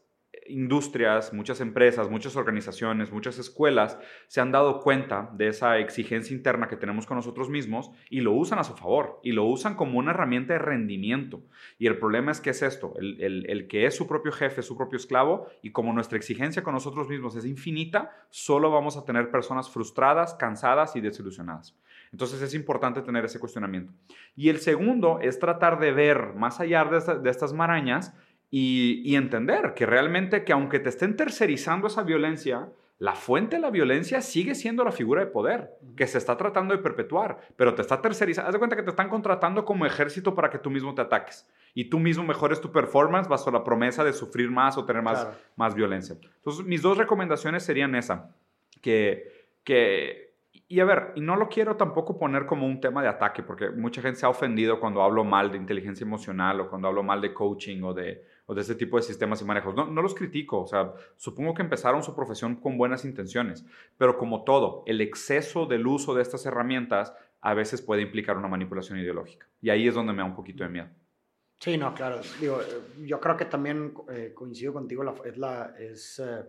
industrias, 0.49 1.33
muchas 1.33 1.61
empresas, 1.61 2.11
muchas 2.11 2.37
organizaciones, 2.37 3.13
muchas 3.13 3.39
escuelas 3.39 3.99
se 4.27 4.41
han 4.41 4.53
dado 4.53 4.81
cuenta 4.81 5.31
de 5.35 5.49
esa 5.49 5.79
exigencia 5.79 6.35
interna 6.35 6.69
que 6.69 6.77
tenemos 6.77 7.07
con 7.07 7.17
nosotros 7.17 7.49
mismos 7.49 7.91
y 8.11 8.21
lo 8.21 8.33
usan 8.33 8.59
a 8.59 8.65
su 8.65 8.75
favor 8.75 9.21
y 9.23 9.33
lo 9.33 9.45
usan 9.45 9.75
como 9.75 9.99
una 9.99 10.13
herramienta 10.13 10.55
de 10.55 10.59
rendimiento. 10.59 11.43
Y 11.79 11.87
el 11.87 11.99
problema 11.99 12.33
es 12.33 12.41
que 12.41 12.51
es 12.51 12.63
esto, 12.63 12.95
el, 12.99 13.47
el 13.49 13.69
que 13.69 13.87
es 13.87 13.97
su 13.97 14.07
propio 14.07 14.33
jefe, 14.33 14.63
su 14.63 14.77
propio 14.77 14.97
esclavo 14.97 15.49
y 15.63 15.73
como 15.73 15.93
nuestra 15.93 16.19
exigencia 16.19 16.63
con 16.63 16.75
nosotros 16.75 17.09
mismos 17.09 17.37
es 17.37 17.45
infinita, 17.45 18.11
solo 18.31 18.71
vamos 18.71 18.97
a 18.97 19.05
tener 19.05 19.31
personas 19.31 19.71
frustradas, 19.71 20.35
cansadas 20.35 20.97
y 20.97 21.01
desilusionadas. 21.01 21.77
Entonces 22.13 22.41
es 22.41 22.55
importante 22.55 23.03
tener 23.03 23.25
ese 23.25 23.39
cuestionamiento. 23.39 23.93
Y 24.35 24.49
el 24.49 24.59
segundo 24.59 25.19
es 25.21 25.39
tratar 25.39 25.79
de 25.79 25.93
ver 25.93 26.35
más 26.35 26.61
allá 26.61 26.85
de, 26.85 27.31
estas 27.31 27.53
marañas 27.53 28.15
y, 28.51 29.15
entender 29.15 29.75
que 29.75 29.85
realmente 29.85 30.45
que 30.45 30.53
aunque 30.53 30.79
te 30.79 30.89
estén 30.89 31.17
tercerizando 31.17 31.87
esa 31.87 32.03
violencia, 32.03 32.69
la 32.99 33.15
fuente 33.15 33.57
de 33.57 33.63
la 33.63 33.71
violencia 33.71 34.21
sigue 34.23 34.55
siendo 34.55 34.85
la 34.85 34.91
figura 34.91 35.25
de 35.25 35.31
poder 35.31 35.71
que 35.97 36.07
se 36.07 36.19
está 36.19 36.37
tratando 36.37 36.75
de 36.75 36.83
perpetuar, 36.83 37.39
pero 37.57 37.75
te 37.75 37.83
está 37.83 38.01
tercerizando. 38.01 38.49
Haz 38.49 38.55
de 38.55 38.59
cuenta 38.59 38.77
que 38.77 38.83
te 38.83 38.91
están 38.91 39.09
contratando 39.09 39.65
como 39.65 39.87
ejército 39.87 40.35
para 40.35 40.51
que 40.51 40.59
tú 40.59 40.71
mismo 40.71 40.95
te 40.95 41.03
ataques 41.03 41.49
y 41.75 41.85
tú 41.85 41.99
mismo 41.99 42.25
mejores 42.25 42.61
tu 42.61 42.73
performance 42.73 43.29
bajo 43.29 43.51
la 43.51 43.63
promesa 43.63 44.03
de 44.03 44.13
sufrir 44.13 44.51
más 44.51 44.79
o 44.79 44.85
tener 44.85 45.03
más, 45.03 45.29
más 45.55 45.75
violencia. 45.75 46.17
Entonces, 46.37 46.65
mis 46.65 46.83
dos 46.83 46.97
recomendaciones 46.97 47.63
serían 47.63 47.95
esa, 47.95 48.35
que, 48.81 49.47
que 49.63 50.29
y 50.71 50.81
a 50.81 50.85
ver, 50.85 51.13
y 51.15 51.21
no 51.21 51.37
lo 51.37 51.49
quiero 51.49 51.77
tampoco 51.77 52.19
poner 52.19 52.45
como 52.45 52.67
un 52.67 52.81
tema 52.81 53.01
de 53.01 53.09
ataque, 53.09 53.43
porque 53.43 53.71
mucha 53.71 54.03
gente 54.03 54.21
se 54.21 54.27
ha 54.27 54.29
ofendido 54.29 54.81
cuando 54.81 55.03
hablo 55.03 55.25
mal 55.25 55.51
de 55.51 55.57
inteligencia 55.57 56.05
emocional 56.05 56.61
o 56.61 56.69
cuando 56.69 56.89
hablo 56.89 57.03
mal 57.03 57.23
de 57.23 57.33
coaching 57.33 57.83
o 57.83 57.95
de, 57.95 58.23
o 58.49 58.55
de 58.55 58.63
ese 58.63 58.75
tipo 58.75 58.97
de 58.97 59.03
sistemas 59.03 59.43
y 59.43 59.45
manejos. 59.45 59.75
No, 59.75 59.87
no 59.87 60.01
los 60.01 60.15
critico, 60.15 60.63
o 60.63 60.67
sea, 60.67 60.95
supongo 61.17 61.53
que 61.53 61.63
empezaron 61.63 62.03
su 62.03 62.17
profesión 62.17 62.57
con 62.57 62.79
buenas 62.79 63.05
intenciones, 63.05 63.65
pero 63.99 64.17
como 64.17 64.43
todo, 64.43 64.83
el 64.87 65.03
exceso 65.03 65.67
del 65.67 65.87
uso 65.87 66.15
de 66.15 66.23
estas 66.23 66.47
herramientas 66.47 67.13
a 67.43 67.53
veces 67.53 67.83
puede 67.83 68.03
implicar 68.03 68.39
una 68.39 68.49
manipulación 68.49 68.99
ideológica. 68.99 69.47
Y 69.61 69.69
ahí 69.69 69.87
es 69.87 69.95
donde 69.95 70.15
me 70.15 70.21
da 70.21 70.25
un 70.25 70.35
poquito 70.35 70.65
de 70.65 70.71
miedo. 70.71 70.89
Sí, 71.61 71.77
no, 71.77 71.93
claro. 71.93 72.21
Digo, 72.41 72.61
eh, 72.63 73.07
yo 73.07 73.21
creo 73.21 73.37
que 73.37 73.45
también 73.45 73.93
eh, 74.11 74.33
coincido 74.35 74.73
contigo, 74.73 75.05
la, 75.05 75.15
es 75.25 75.37
la... 75.37 75.75
Es, 75.79 76.19
eh, 76.19 76.45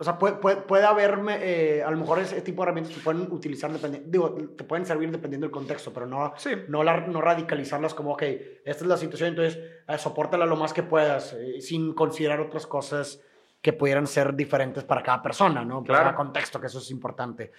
o 0.00 0.04
sea, 0.04 0.18
puede, 0.18 0.36
puede, 0.36 0.56
puede 0.62 0.86
haber, 0.86 1.20
eh, 1.28 1.82
a 1.84 1.90
lo 1.90 1.98
mejor 1.98 2.20
ese 2.20 2.40
tipo 2.40 2.62
de 2.62 2.68
herramientas 2.68 2.96
que 2.96 3.02
pueden 3.02 3.30
utilizar, 3.30 3.70
digo, 4.06 4.34
te 4.56 4.64
pueden 4.64 4.86
servir 4.86 5.10
dependiendo 5.10 5.46
del 5.46 5.52
contexto, 5.52 5.92
pero 5.92 6.06
no, 6.06 6.32
no, 6.68 6.82
no 6.82 7.20
radicalizarlas 7.20 7.92
como, 7.92 8.14
ok, 8.14 8.22
esta 8.64 8.84
es 8.84 8.86
la 8.86 8.96
situación, 8.96 9.28
entonces 9.28 9.62
eh, 9.86 9.98
soportala 9.98 10.46
lo 10.46 10.56
más 10.56 10.72
que 10.72 10.82
puedas, 10.82 11.34
eh, 11.34 11.60
sin 11.60 11.92
considerar 11.92 12.40
otras 12.40 12.66
cosas 12.66 13.20
que 13.60 13.74
pudieran 13.74 14.06
ser 14.06 14.34
diferentes 14.34 14.84
para 14.84 15.02
cada 15.02 15.20
persona, 15.20 15.66
¿no? 15.66 15.84
Para 15.84 15.98
cada 15.98 16.14
contexto, 16.14 16.58
que 16.58 16.68
eso 16.68 16.78
es 16.78 16.90
importante. 16.90 17.52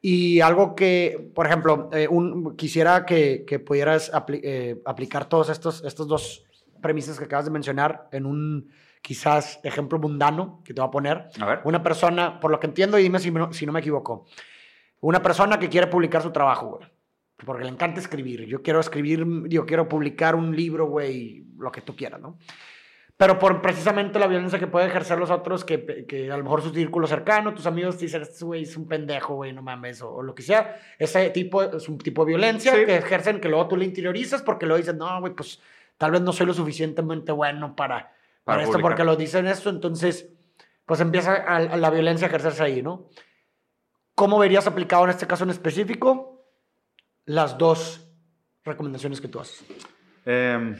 Y 0.00 0.40
algo 0.40 0.74
que, 0.74 1.30
por 1.36 1.46
ejemplo, 1.46 1.88
un, 2.10 2.56
quisiera 2.56 3.06
que, 3.06 3.44
que 3.46 3.60
pudieras 3.60 4.10
aplicar 4.12 5.28
todos 5.28 5.50
estos, 5.50 5.84
estos 5.84 6.08
dos 6.08 6.46
premisas 6.82 7.16
que 7.16 7.26
acabas 7.26 7.44
de 7.44 7.52
mencionar 7.52 8.08
en 8.10 8.26
un 8.26 8.72
quizás 9.06 9.60
ejemplo 9.62 10.00
mundano 10.00 10.62
que 10.64 10.74
te 10.74 10.80
voy 10.80 10.88
a 10.88 10.90
poner. 10.90 11.28
A 11.40 11.46
ver. 11.46 11.60
Una 11.62 11.80
persona, 11.80 12.40
por 12.40 12.50
lo 12.50 12.58
que 12.58 12.66
entiendo, 12.66 12.98
y 12.98 13.04
dime 13.04 13.20
si, 13.20 13.30
no, 13.30 13.52
si 13.52 13.64
no 13.64 13.70
me 13.70 13.78
equivoco, 13.78 14.26
una 14.98 15.22
persona 15.22 15.60
que 15.60 15.68
quiere 15.68 15.86
publicar 15.86 16.22
su 16.22 16.32
trabajo, 16.32 16.78
güey, 16.78 16.90
porque 17.44 17.62
le 17.62 17.70
encanta 17.70 18.00
escribir. 18.00 18.46
Yo 18.46 18.62
quiero 18.62 18.80
escribir, 18.80 19.24
yo 19.46 19.64
quiero 19.64 19.88
publicar 19.88 20.34
un 20.34 20.56
libro, 20.56 20.86
güey, 20.88 21.46
lo 21.56 21.70
que 21.70 21.82
tú 21.82 21.94
quieras, 21.94 22.20
¿no? 22.20 22.36
Pero 23.16 23.38
por 23.38 23.62
precisamente 23.62 24.18
la 24.18 24.26
violencia 24.26 24.58
que 24.58 24.66
pueden 24.66 24.88
ejercer 24.88 25.20
los 25.20 25.30
otros, 25.30 25.64
que, 25.64 26.04
que 26.04 26.32
a 26.32 26.36
lo 26.36 26.42
mejor 26.42 26.62
su 26.62 26.70
círculo 26.70 27.06
cercano, 27.06 27.54
tus 27.54 27.66
amigos 27.66 27.96
te 27.96 28.06
dicen, 28.06 28.22
este 28.22 28.44
güey 28.44 28.64
es 28.64 28.76
un 28.76 28.88
pendejo, 28.88 29.36
güey, 29.36 29.52
no 29.52 29.62
mames, 29.62 30.02
o, 30.02 30.20
lo 30.20 30.34
que 30.34 30.42
sea. 30.42 30.80
Ese 30.98 31.30
tipo 31.30 31.62
es 31.62 31.88
un 31.88 31.98
tipo 31.98 32.24
de 32.24 32.30
violencia 32.30 32.72
que 32.72 32.96
ejercen 32.96 33.40
que 33.40 33.48
luego 33.48 33.68
tú 33.68 33.76
le 33.76 33.84
interiorizas 33.84 34.42
porque 34.42 34.66
luego 34.66 34.78
dices, 34.78 34.96
no, 34.96 35.20
güey, 35.20 35.32
pues 35.32 35.62
tal 35.96 36.10
vez 36.10 36.22
no 36.22 36.32
soy 36.32 36.46
lo 36.46 36.54
suficientemente 36.54 37.30
bueno 37.30 37.76
para 37.76 38.15
para, 38.46 38.62
esto, 38.62 38.78
porque 38.78 39.02
lo 39.02 39.16
dicen 39.16 39.48
esto, 39.48 39.70
entonces, 39.70 40.32
pues 40.84 41.00
empieza 41.00 41.34
a, 41.34 41.58
la 41.76 41.90
violencia 41.90 42.28
a 42.28 42.28
ejercerse 42.28 42.62
ahí, 42.62 42.80
¿no? 42.80 43.08
¿Cómo 44.14 44.38
verías 44.38 44.68
aplicado 44.68 45.02
en 45.02 45.10
este 45.10 45.26
caso 45.26 45.42
en 45.42 45.50
específico 45.50 46.46
las 47.24 47.58
dos 47.58 48.08
recomendaciones 48.64 49.20
que 49.20 49.26
tú 49.26 49.40
haces? 49.40 49.66
Em, 50.24 50.76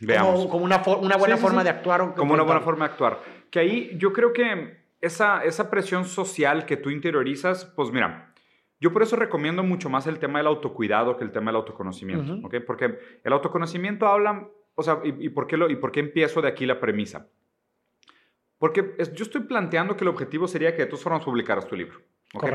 veamos. 0.00 0.46
Como, 0.46 0.64
una, 0.64 0.82
una, 0.98 1.18
buena 1.18 1.36
forma 1.36 1.62
de 1.62 1.68
actuar. 1.68 2.14
como 2.14 2.32
una 2.32 2.42
buena 2.42 2.62
forma 2.62 2.86
de 2.86 2.92
actuar. 2.92 3.20
Que 3.50 3.58
ahí 3.58 3.90
yo 3.98 4.14
creo 4.14 4.32
que 4.32 4.78
esa, 5.02 5.44
esa 5.44 5.68
presión 5.68 6.06
social 6.06 6.64
que 6.64 6.78
tú 6.78 6.88
interiorizas, 6.88 7.66
pues 7.66 7.92
mira, 7.92 8.32
yo 8.80 8.94
por 8.94 9.02
eso 9.02 9.16
recomiendo 9.16 9.62
mucho 9.62 9.90
más 9.90 10.06
el 10.06 10.18
tema 10.18 10.38
del 10.38 10.46
autocuidado 10.46 11.18
que 11.18 11.24
el 11.24 11.32
tema 11.32 11.50
del 11.50 11.56
autoconocimiento, 11.56 12.46
¿ok? 12.46 12.56
Porque 12.66 12.98
el 13.22 13.32
autoconocimiento 13.34 14.06
habla 14.06 14.48
o 14.80 14.82
sea, 14.82 15.00
¿y, 15.04 15.28
por 15.28 15.46
qué 15.46 15.58
lo, 15.58 15.68
¿y 15.70 15.76
por 15.76 15.92
qué 15.92 16.00
empiezo 16.00 16.40
de 16.40 16.48
aquí 16.48 16.64
la 16.64 16.80
premisa? 16.80 17.28
Porque 18.58 18.94
yo 19.14 19.24
estoy 19.24 19.42
planteando 19.42 19.94
que 19.96 20.04
el 20.04 20.08
objetivo 20.08 20.48
sería 20.48 20.74
que 20.74 20.82
de 20.82 20.86
todas 20.86 21.02
formas 21.02 21.22
publicaras 21.22 21.66
tu 21.66 21.76
libro. 21.76 22.00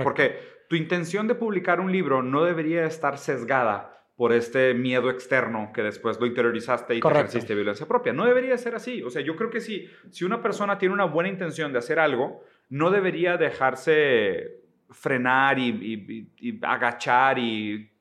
Porque 0.03 0.39
tu 0.69 0.75
intención 0.75 1.27
de 1.27 1.35
publicar 1.35 1.79
un 1.79 1.91
libro 1.91 2.23
no 2.23 2.43
debería 2.43 2.85
estar 2.85 3.17
sesgada 3.17 3.91
por 4.15 4.31
este 4.31 4.73
miedo 4.73 5.09
externo 5.09 5.71
que 5.73 5.83
después 5.83 6.19
lo 6.19 6.25
interiorizaste 6.25 6.95
y 6.95 7.01
te 7.01 7.07
ejerciste 7.07 7.53
violencia 7.53 7.85
propia. 7.85 8.13
No 8.13 8.25
debería 8.25 8.57
ser 8.57 8.73
así. 8.73 9.03
O 9.03 9.09
sea, 9.09 9.21
yo 9.21 9.35
creo 9.35 9.49
que 9.49 9.59
si, 9.61 9.87
si 10.09 10.25
una 10.25 10.41
persona 10.41 10.77
tiene 10.77 10.93
una 10.93 11.05
buena 11.05 11.29
intención 11.29 11.73
de 11.73 11.79
hacer 11.79 11.99
algo, 11.99 12.43
no 12.69 12.89
debería 12.89 13.37
dejarse 13.37 14.61
frenar 14.89 15.59
y, 15.59 16.29
y 16.37 16.59
agachar 16.63 17.37
y 17.37 17.91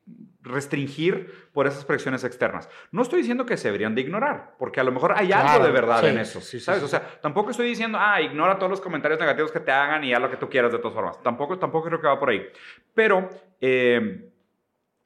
restringir 0.45 1.49
por 1.51 1.67
esas 1.67 1.83
presiones 1.83 2.23
externas. 2.23 2.69
No 2.91 3.01
estoy 3.01 3.19
diciendo 3.19 3.45
que 3.45 3.57
se 3.57 3.67
deberían 3.67 3.95
de 3.95 4.01
ignorar, 4.01 4.55
porque 4.57 4.79
a 4.79 4.83
lo 4.83 4.91
mejor 4.91 5.13
hay 5.15 5.31
algo 5.31 5.65
de 5.65 5.71
verdad 5.71 6.07
en 6.07 6.19
eso, 6.19 6.39
¿sabes? 6.39 6.83
O 6.83 6.87
sea, 6.87 7.19
tampoco 7.21 7.51
estoy 7.51 7.67
diciendo, 7.67 7.97
ah, 7.99 8.21
ignora 8.21 8.57
todos 8.57 8.69
los 8.69 8.81
comentarios 8.81 9.19
negativos 9.19 9.51
que 9.51 9.59
te 9.59 9.71
hagan 9.71 10.03
y 10.03 10.13
haz 10.13 10.21
lo 10.21 10.29
que 10.29 10.37
tú 10.37 10.47
quieras 10.47 10.71
de 10.71 10.77
todas 10.77 10.93
formas. 10.93 11.21
Tampoco, 11.21 11.57
tampoco 11.57 11.87
creo 11.87 11.99
que 11.99 12.07
va 12.07 12.19
por 12.19 12.29
ahí. 12.29 12.45
Pero 12.93 13.29
eh, 13.59 14.29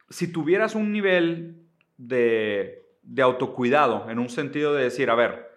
si 0.09 0.31
tuvieras 0.31 0.75
un 0.75 0.91
nivel 0.91 1.63
de, 1.97 2.83
de 3.01 3.21
autocuidado, 3.21 4.09
en 4.09 4.19
un 4.19 4.29
sentido 4.29 4.73
de 4.73 4.83
decir, 4.83 5.09
a 5.09 5.15
ver, 5.15 5.48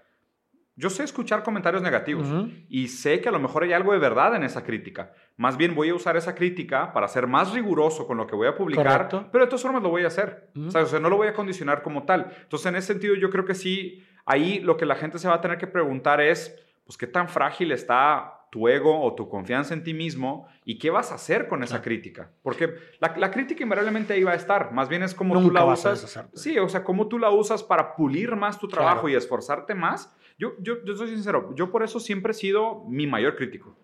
yo 0.83 0.90
sé 0.90 1.05
escuchar 1.05 1.45
comentarios 1.45 1.81
negativos 1.81 2.27
y 2.68 2.88
sé 2.88 3.21
que 3.21 3.29
a 3.29 3.33
lo 3.33 3.38
mejor 3.38 3.62
hay 3.62 3.73
algo 3.73 3.92
de 3.92 4.01
verdad 4.01 4.35
en 4.35 4.42
esa 4.42 4.64
crítica. 4.64 5.12
Más 5.37 5.57
bien 5.57 5.77
voy 5.77 5.90
a 5.90 5.95
usar 5.95 6.16
esa 6.16 6.35
crítica 6.35 6.92
para 6.92 7.07
ser 7.07 7.29
más 7.29 7.53
riguroso 7.53 8.05
con 8.05 8.16
lo 8.16 8.27
que 8.27 8.35
voy 8.35 8.49
a 8.49 8.57
publicar, 8.57 9.09
pero 9.31 9.45
de 9.45 9.47
todas 9.47 9.62
formas 9.62 9.81
lo 9.81 9.90
voy 9.90 10.03
a 10.03 10.09
hacer. 10.09 10.51
O 10.57 10.71
sea, 10.73 10.99
no 10.99 11.09
lo 11.09 11.16
voy 11.16 11.29
a 11.29 11.35
condicionar 11.35 11.83
como 11.83 12.03
tal. 12.03 12.33
Entonces, 12.42 12.66
en 12.66 12.75
ese 12.75 12.88
sentido, 12.88 13.14
yo 13.14 13.31
creo 13.31 13.45
que 13.45 13.55
sí, 13.55 14.03
ahí 14.27 14.59
lo 14.59 14.77
que 14.77 14.85
la 14.85 14.97
gente 14.97 15.21
se 15.21 15.29
va 15.29 15.35
a 15.35 15.40
tener 15.40 15.57
que 15.57 15.68
preguntar 15.68 16.21
es, 16.21 16.53
pues, 16.85 16.99
¿qué 16.99 17.07
tan 17.07 17.29
frágil 17.29 17.71
está 17.71 18.42
tu 18.53 18.68
ego 18.68 19.03
o 19.03 19.14
tu 19.14 19.31
confianza 19.31 19.73
en 19.73 19.83
ti 19.83 19.95
mismo 19.95 20.47
y 20.66 20.79
qué 20.79 20.90
vas 20.90 21.11
a 21.11 21.14
hacer 21.14 21.49
con 21.49 21.62
esa 21.62 21.81
crítica. 21.81 22.33
Porque 22.42 22.75
la, 23.01 23.31
crítica 23.31 23.62
invariablemente 23.62 24.12
ahí 24.12 24.25
va 24.25 24.33
a 24.33 24.35
estar, 24.35 24.73
más 24.73 24.90
bien 24.90 25.03
es 25.03 25.14
como 25.14 25.40
tú 25.40 25.51
la 25.51 25.64
usas. 25.64 26.23
Sí, 26.35 26.59
o 26.59 26.68
sea, 26.68 26.85
cómo 26.85 27.09
tú 27.09 27.18
la 27.18 27.31
usas 27.31 27.62
para 27.62 27.97
pulir 27.97 28.37
más 28.37 28.59
tu 28.59 28.68
trabajo 28.68 29.09
y 29.09 29.14
esforzarte 29.14 29.75
más. 29.75 30.14
Yo, 30.43 30.55
yo, 30.59 30.85
yo 30.85 30.97
soy 30.97 31.07
sincero, 31.07 31.55
yo 31.55 31.71
por 31.71 31.85
eso 31.85 32.01
siempre 32.01 32.33
he 32.33 32.35
sido 32.35 32.85
mi 32.89 33.07
mayor 33.07 33.37
crítico. 33.37 33.77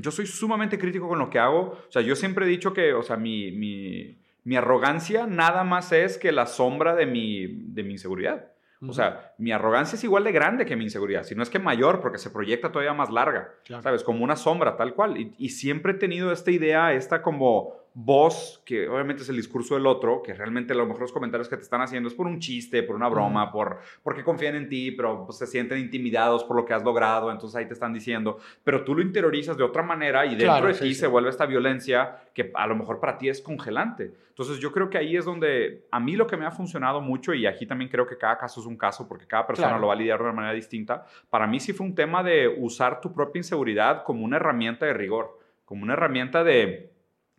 Yo 0.00 0.10
soy 0.10 0.26
sumamente 0.26 0.78
crítico 0.78 1.06
con 1.06 1.18
lo 1.18 1.28
que 1.28 1.38
hago. 1.38 1.72
O 1.86 1.90
sea, 1.90 2.00
yo 2.00 2.16
siempre 2.16 2.46
he 2.46 2.48
dicho 2.48 2.72
que, 2.72 2.94
o 2.94 3.02
sea, 3.02 3.18
mi, 3.18 3.52
mi, 3.52 4.16
mi 4.44 4.56
arrogancia 4.56 5.26
nada 5.26 5.64
más 5.64 5.92
es 5.92 6.16
que 6.16 6.32
la 6.32 6.46
sombra 6.46 6.94
de 6.94 7.04
mi, 7.04 7.46
de 7.46 7.82
mi 7.82 7.92
inseguridad. 7.92 8.52
O 8.80 8.94
sea, 8.94 9.34
mi 9.38 9.52
arrogancia 9.52 9.96
es 9.96 10.04
igual 10.04 10.24
de 10.24 10.32
grande 10.32 10.64
que 10.64 10.76
mi 10.76 10.84
inseguridad, 10.84 11.24
si 11.24 11.34
no 11.34 11.42
es 11.42 11.50
que 11.50 11.58
mayor, 11.58 12.00
porque 12.00 12.18
se 12.18 12.30
proyecta 12.30 12.72
todavía 12.72 12.94
más 12.94 13.10
larga, 13.10 13.52
¿sabes? 13.82 14.02
Como 14.02 14.24
una 14.24 14.36
sombra, 14.36 14.76
tal 14.76 14.94
cual. 14.94 15.18
Y, 15.18 15.34
y, 15.38 15.50
siempre 15.50 15.92
he 15.92 15.96
tenido 15.96 16.32
esta 16.32 16.50
idea, 16.50 16.92
esta 16.92 17.22
como 17.22 17.86
voz, 17.98 18.62
que 18.66 18.86
obviamente 18.90 19.22
es 19.22 19.28
el 19.30 19.36
discurso 19.36 19.74
del 19.74 19.86
otro, 19.86 20.22
que 20.22 20.34
realmente 20.34 20.74
a 20.74 20.76
lo 20.76 20.84
mejor 20.84 21.00
los 21.00 21.12
comentarios 21.12 21.48
que 21.48 21.56
te 21.56 21.62
están 21.62 21.80
haciendo 21.80 22.10
es 22.10 22.14
por 22.14 22.26
un 22.26 22.38
chiste, 22.40 22.82
por 22.82 22.94
una 22.94 23.08
broma, 23.08 23.50
por 23.50 23.78
porque 24.02 24.22
confían 24.22 24.54
en 24.54 24.68
ti, 24.68 24.90
pero 24.90 25.24
pues, 25.24 25.38
se 25.38 25.46
sienten 25.46 25.78
intimidados 25.78 26.44
por 26.44 26.56
lo 26.56 26.66
que 26.66 26.74
has 26.74 26.84
logrado, 26.84 27.32
entonces 27.32 27.56
ahí 27.56 27.66
te 27.66 27.72
están 27.72 27.94
diciendo, 27.94 28.38
pero 28.62 28.84
tú 28.84 28.94
lo 28.94 29.00
interiorizas 29.00 29.56
de 29.56 29.64
otra 29.64 29.82
manera 29.82 30.26
y 30.26 30.36
dentro 30.36 30.68
de 30.68 30.74
ti 30.74 30.94
se 30.94 31.06
vuelve 31.06 31.30
esta 31.30 31.46
violencia 31.46 32.18
que 32.34 32.52
a 32.54 32.66
lo 32.66 32.76
mejor 32.76 33.00
para 33.00 33.16
ti 33.16 33.30
es 33.30 33.40
congelante. 33.40 34.12
Entonces 34.28 34.58
yo 34.58 34.70
creo 34.70 34.90
que 34.90 34.98
ahí 34.98 35.16
es 35.16 35.24
donde 35.24 35.86
a 35.90 35.98
mí 35.98 36.16
lo 36.16 36.26
que 36.26 36.36
me 36.36 36.44
ha 36.44 36.50
funcionado 36.50 37.00
mucho 37.00 37.32
y 37.32 37.46
aquí 37.46 37.64
también 37.64 37.90
creo 37.90 38.06
que 38.06 38.18
cada 38.18 38.36
caso 38.36 38.60
es 38.60 38.66
un 38.66 38.76
caso 38.76 39.08
porque 39.08 39.25
cada 39.26 39.46
persona 39.46 39.78
lo 39.78 39.88
va 39.88 39.94
a 39.94 39.96
lidiar 39.96 40.18
de 40.18 40.24
una 40.24 40.32
manera 40.32 40.54
distinta, 40.54 41.04
para 41.30 41.46
mí 41.46 41.60
sí 41.60 41.72
fue 41.72 41.86
un 41.86 41.94
tema 41.94 42.22
de 42.22 42.48
usar 42.48 43.00
tu 43.00 43.12
propia 43.12 43.40
inseguridad 43.40 44.04
como 44.04 44.24
una 44.24 44.36
herramienta 44.36 44.86
de 44.86 44.94
rigor, 44.94 45.38
como 45.64 45.82
una 45.82 45.94
herramienta 45.94 46.44
de 46.44 46.92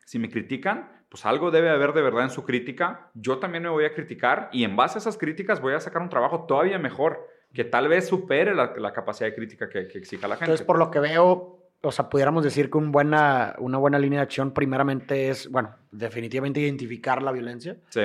si 0.06 0.20
me 0.20 0.30
critican, 0.30 0.90
pues 1.10 1.26
algo 1.26 1.52
debe 1.52 1.70
haber 1.70 1.94
de 1.94 2.02
verdad 2.02 2.24
en 2.24 2.30
su 2.30 2.44
crítica. 2.44 3.10
Yo 3.14 3.40
también 3.40 3.64
me 3.64 3.70
voy 3.70 3.86
a 3.86 3.94
criticar 3.94 4.50
y 4.52 4.64
en 4.64 4.76
base 4.76 4.98
a 4.98 5.00
esas 5.00 5.18
críticas 5.18 5.62
voy 5.62 5.74
a 5.74 5.80
sacar 5.80 6.02
un 6.02 6.10
trabajo 6.10 6.46
todavía 6.46 6.80
mejor, 6.80 7.28
que 7.54 7.64
tal 7.64 7.88
vez 7.88 8.08
supere 8.08 8.54
la, 8.54 8.94
capacidad 8.94 9.30
de 9.30 9.36
crítica 9.36 9.70
que, 9.70 9.80
exija 9.80 10.28
la 10.28 10.36
gente. 10.36 10.46
Entonces, 10.46 10.66
por 10.66 10.78
lo 10.78 10.92
que 10.92 11.00
veo, 11.00 11.60
o 11.82 11.92
sea, 11.92 12.10
pudiéramos 12.10 12.44
decir 12.44 12.70
que 12.70 12.78
un 12.78 12.92
buena, 12.92 13.56
una 13.60 13.78
buena 13.78 14.00
línea 14.00 14.20
de 14.20 14.24
acción 14.24 14.54
primeramente 14.54 15.30
es, 15.30 15.50
bueno, 15.50 15.76
definitivamente 15.92 16.60
identificar 16.60 17.22
la 17.24 17.32
violencia. 17.32 17.78
Sí. 17.90 18.02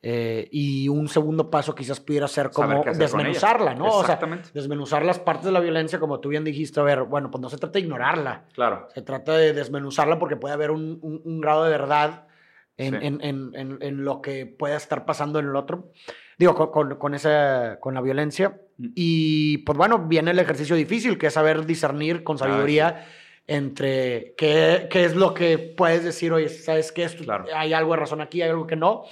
Eh, 0.00 0.48
y 0.52 0.88
un 0.88 1.08
segundo 1.08 1.50
paso 1.50 1.74
quizás 1.74 1.98
pudiera 1.98 2.28
ser 2.28 2.50
como 2.50 2.84
desmenuzarla, 2.84 3.74
¿no? 3.74 3.86
O 3.86 4.04
sea, 4.04 4.20
desmenuzar 4.54 5.04
las 5.04 5.18
partes 5.18 5.46
de 5.46 5.52
la 5.52 5.58
violencia, 5.58 5.98
como 5.98 6.20
tú 6.20 6.28
bien 6.28 6.44
dijiste, 6.44 6.78
a 6.78 6.84
ver, 6.84 7.02
bueno, 7.02 7.32
pues 7.32 7.42
no 7.42 7.50
se 7.50 7.58
trata 7.58 7.72
de 7.72 7.80
ignorarla. 7.80 8.44
Claro. 8.52 8.86
Se 8.94 9.02
trata 9.02 9.32
de 9.32 9.52
desmenuzarla 9.52 10.20
porque 10.20 10.36
puede 10.36 10.54
haber 10.54 10.70
un, 10.70 11.00
un, 11.02 11.40
grado 11.40 11.64
de 11.64 11.70
verdad 11.70 12.28
en, 12.76 12.94
en, 12.94 13.20
en, 13.22 13.78
en, 13.80 14.04
lo 14.04 14.22
que 14.22 14.46
pueda 14.46 14.76
estar 14.76 15.04
pasando 15.04 15.40
en 15.40 15.46
el 15.46 15.56
otro. 15.56 15.90
Digo, 16.38 16.54
con, 16.70 16.94
con, 16.94 17.14
esa, 17.14 17.80
con 17.80 17.94
la 17.94 18.00
violencia. 18.00 18.60
Mm. 18.76 18.86
Y 18.94 19.58
pues 19.58 19.76
bueno, 19.76 20.06
viene 20.06 20.30
el 20.30 20.38
ejercicio 20.38 20.76
difícil, 20.76 21.18
que 21.18 21.26
es 21.26 21.34
saber 21.34 21.66
discernir 21.66 22.22
con 22.22 22.38
sabiduría. 22.38 23.04
entre 23.48 24.34
qué, 24.36 24.86
qué, 24.88 25.04
es 25.04 25.16
lo 25.16 25.34
que 25.34 25.58
puedes 25.58 26.04
decir, 26.04 26.32
oye, 26.32 26.48
¿sabes 26.48 26.92
qué? 26.92 27.02
Esto, 27.02 27.24
claro. 27.24 27.46
Hay 27.52 27.72
algo 27.72 27.94
de 27.94 27.98
razón 27.98 28.20
aquí, 28.20 28.42
hay 28.42 28.50
algo 28.50 28.68
que 28.68 28.76
no. 28.76 29.02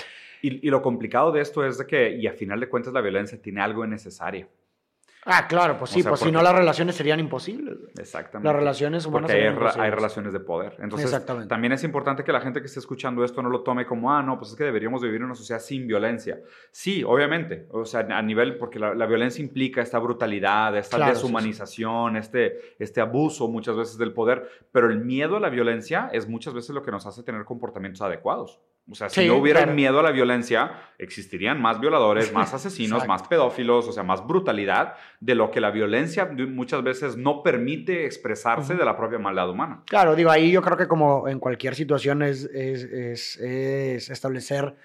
Y, 0.47 0.71
lo 0.71 0.83
complicado 0.83 1.33
de 1.33 1.41
esto 1.41 1.65
es 1.65 1.79
de 1.79 1.87
que, 1.87 2.11
y 2.17 2.27
a 2.27 2.33
final 2.33 2.61
de 2.61 2.69
cuentas, 2.69 2.93
la 2.93 3.01
violencia 3.01 3.41
tiene 3.41 3.61
algo 3.61 3.87
necesario. 3.87 4.49
Ah, 5.29 5.49
claro, 5.49 5.77
pues 5.77 5.91
sí, 5.91 6.05
pues 6.05 6.21
si 6.21 6.31
no 6.31 6.41
las 6.41 6.55
relaciones 6.55 6.95
serían 6.95 7.19
imposibles. 7.19 7.79
Exactamente. 7.99 8.47
Las 8.47 8.55
relaciones 8.55 9.07
humanas 9.07 9.29
porque 9.29 9.43
hay, 9.43 9.85
hay, 9.87 9.91
relaciones 9.91 10.33
de 10.33 10.39
poder. 10.39 10.77
Entonces, 10.79 11.27
también 11.49 11.73
es 11.73 11.83
importante 11.83 12.23
que 12.23 12.31
la 12.31 12.41
gente 12.41 12.61
que 12.61 12.67
esté 12.67 12.79
escuchando 12.79 13.25
esto 13.25 13.43
no 13.43 13.51
lo 13.51 13.63
tome 13.63 13.87
como, 13.87 14.13
ah, 14.13 14.23
no, 14.23 14.39
pues 14.39 14.53
es 14.53 14.57
que 14.57 14.63
deberíamos 14.63 15.03
vivir 15.03 15.17
en 15.17 15.25
una 15.25 15.35
sociedad 15.35 15.61
sin 15.61 15.89
violencia. 15.89 16.39
Sí, 16.71 17.03
obviamente, 17.03 17.67
o 17.73 17.85
sea, 17.85 18.07
a 18.09 18.23
nivel, 18.23 18.57
porque 18.57 18.79
la, 18.79 19.07
violencia 19.07 19.43
implica 19.43 19.83
esta 19.83 19.99
brutalidad, 19.99 20.77
esta 20.77 21.09
deshumanización, 21.09 22.17
Este, 22.17 22.77
este 22.79 23.01
abuso 23.01 23.49
muchas 23.49 23.75
veces 23.77 23.99
del 23.99 24.13
poder, 24.13 24.49
pero 24.71 24.89
el 24.89 25.01
miedo 25.01 25.39
a 25.39 25.41
la 25.41 25.49
violencia 25.49 26.09
es 26.13 26.29
muchas 26.29 26.55
veces 26.55 26.71
lo 26.71 26.85
que 26.85 26.93
nos 26.93 27.05
hace 27.05 27.25
tener 27.25 27.45
comportamientos 27.45 28.01
adecuados. 28.01 28.61
O 28.89 28.95
sea, 28.95 29.09
si 29.09 29.27
no 29.27 29.37
hubiera 29.37 29.67
miedo 29.67 29.99
a 29.99 30.03
la 30.03 30.13
violencia, 30.13 30.73
existirían 30.99 31.61
más 31.61 31.81
violadores, 31.81 32.33
más 32.33 32.55
asesinos, 32.55 33.07
más 33.07 33.25
pedófilos, 33.25 33.89
o 33.89 33.93
sea, 33.93 34.05
más 34.05 34.25
brutalidad 34.25 34.95
de 35.19 35.35
lo 35.35 35.51
que 35.51 35.61
la 35.61 35.73
violencia 35.73 36.27
muchas 36.27 36.85
veces 36.85 37.17
no 37.17 37.43
permite 37.43 38.07
expresarse 38.07 38.75
de 38.75 38.85
la 38.85 38.97
propia 38.97 39.19
maldad 39.19 39.51
humana. 39.51 39.83
Claro, 39.87 40.15
digo, 40.15 40.31
ahí 40.31 40.53
yo 40.53 40.63
creo 40.63 40.77
que 40.77 40.87
como 40.87 41.27
en 41.27 41.41
cualquier 41.41 41.75
situación 41.75 42.23
es, 42.23 42.45
es, 42.45 43.37
es, 43.39 44.09
establecer 44.09 44.77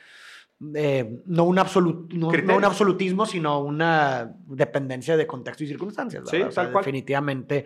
eh, 0.74 1.22
no, 1.26 1.44
un 1.44 1.56
no, 1.56 2.56
un 2.56 2.66
absolutismo, 2.66 3.26
sino 3.28 3.60
una 3.60 4.34
dependencia 4.48 5.16
de 5.16 5.28
contexto 5.28 5.64
y 5.64 5.68
circunstancias. 5.68 6.24
Sí, 6.28 6.42
o 6.42 6.52
sea, 6.52 6.68
definitivamente 6.68 7.66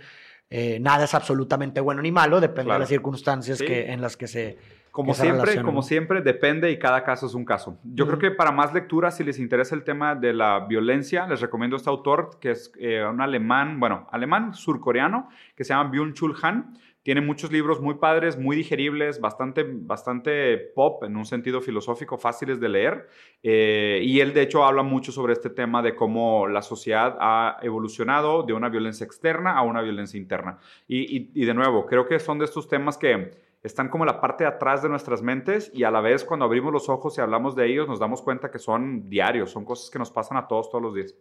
eh, 0.49 0.79
nada 0.79 1.05
es 1.05 1.13
absolutamente 1.13 1.81
bueno 1.81 2.01
ni 2.01 2.11
malo, 2.11 2.39
depende 2.39 2.73
de 2.73 2.79
las 2.79 2.89
circunstancias 2.89 3.59
que, 3.59 3.91
en 3.91 4.01
las 4.01 4.15
que 4.15 4.27
se 4.27 4.57
como 4.95 5.13
siempre, 5.13 5.62
como 5.62 5.81
siempre, 5.81 6.21
depende 6.21 6.71
y 6.71 6.79
cada 6.79 7.03
caso 7.03 7.25
es 7.25 7.34
un 7.34 7.43
caso. 7.43 7.77
Yo 7.84 8.08
creo 8.08 8.17
que 8.17 8.31
para 8.31 8.53
más 8.53 8.73
lectura, 8.73 9.12
si 9.12 9.25
les 9.25 9.39
interesa 9.39 9.75
el 9.75 9.84
tema 9.84 10.15
de 10.15 10.31
la 10.31 10.65
violencia, 10.69 11.27
les 11.27 11.41
recomiendo 11.41 11.75
este 11.75 11.89
autor 11.89 12.38
que 12.39 12.51
es 12.51 12.71
eh, 12.79 13.03
un 13.03 13.19
alemán, 13.19 13.77
bueno, 13.77 14.08
alemán 14.10 14.53
surcoreano, 14.53 15.27
que 15.53 15.65
se 15.65 15.73
llama 15.73 15.91
Byung-Chul 15.91 16.38
Han. 16.41 16.77
Tiene 17.03 17.19
muchos 17.19 17.51
libros 17.51 17.81
muy 17.81 17.95
padres, 17.95 18.39
muy 18.39 18.55
digeribles, 18.55 19.19
bastante, 19.19 19.65
bastante 19.69 20.58
pop 20.73 21.03
en 21.03 21.17
un 21.17 21.25
sentido 21.25 21.60
filosófico, 21.60 22.17
fáciles 22.17 22.62
de 22.62 22.69
leer. 22.69 23.10
Eh, 23.43 23.99
y 24.01 24.21
él, 24.21 24.34
de 24.34 24.43
hecho, 24.43 24.63
habla 24.63 24.81
mucho 24.81 25.12
sobre 25.12 25.34
este 25.34 25.49
tema 25.49 25.81
de 25.81 25.93
cómo 25.93 26.47
la 26.47 26.62
sociedad 26.62 27.17
ha 27.19 27.58
evolucionado 27.62 28.43
de 28.43 28.53
una 28.53 28.69
violencia 28.69 29.05
externa 29.05 29.58
a 29.58 29.62
una 29.63 29.81
violencia 29.81 30.17
interna. 30.17 30.58
y, 30.88 31.31
y 31.34 31.45
de 31.45 31.53
nuevo, 31.53 31.86
creo 31.86 32.08
que 32.08 32.17
son 32.17 32.39
de 32.39 32.45
estos 32.45 32.69
temas 32.69 32.97
que 32.97 33.43
están 33.65 33.89
como 33.89 34.06
la 34.06 34.21
parte 34.21 34.43
de 34.43 34.49
atrás 34.49 34.84
de 34.84 34.89
nuestras 34.89 35.21
mentes 35.23 35.71
y 35.73 35.84
a 35.84 35.91
la 35.91 35.99
vez 35.99 36.23
cuando 36.23 36.45
abrimos 36.45 36.71
los 36.71 36.88
ojos 36.88 37.17
y 37.17 37.21
hablamos 37.21 37.56
de 37.56 37.65
ellos 37.65 37.88
nos 37.88 37.99
damos 37.99 38.21
cuenta 38.21 38.51
que 38.51 38.60
son 38.60 39.10
diarios, 39.10 39.51
son 39.51 39.65
cosas 39.65 39.89
que 39.89 39.97
nos 39.97 40.12
pasan 40.12 40.38
a 40.38 40.47
todos 40.47 40.69
todos 40.69 40.84
los 40.84 40.93
días. 40.93 41.15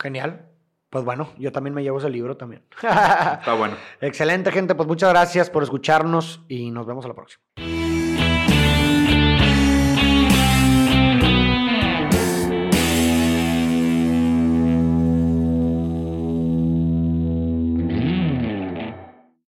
genial. 0.00 0.48
Pues 0.90 1.04
bueno, 1.04 1.28
yo 1.38 1.52
también 1.52 1.72
me 1.72 1.82
llevo 1.82 1.98
ese 1.98 2.10
libro 2.10 2.36
también. 2.36 2.64
Está 2.74 3.54
bueno. 3.56 3.76
Excelente, 4.00 4.52
gente. 4.52 4.74
Pues 4.74 4.86
muchas 4.86 5.08
gracias 5.08 5.48
por 5.48 5.62
escucharnos 5.62 6.44
y 6.48 6.70
nos 6.70 6.84
vemos 6.84 7.04
a 7.06 7.08
la 7.08 7.14
próxima. 7.14 7.42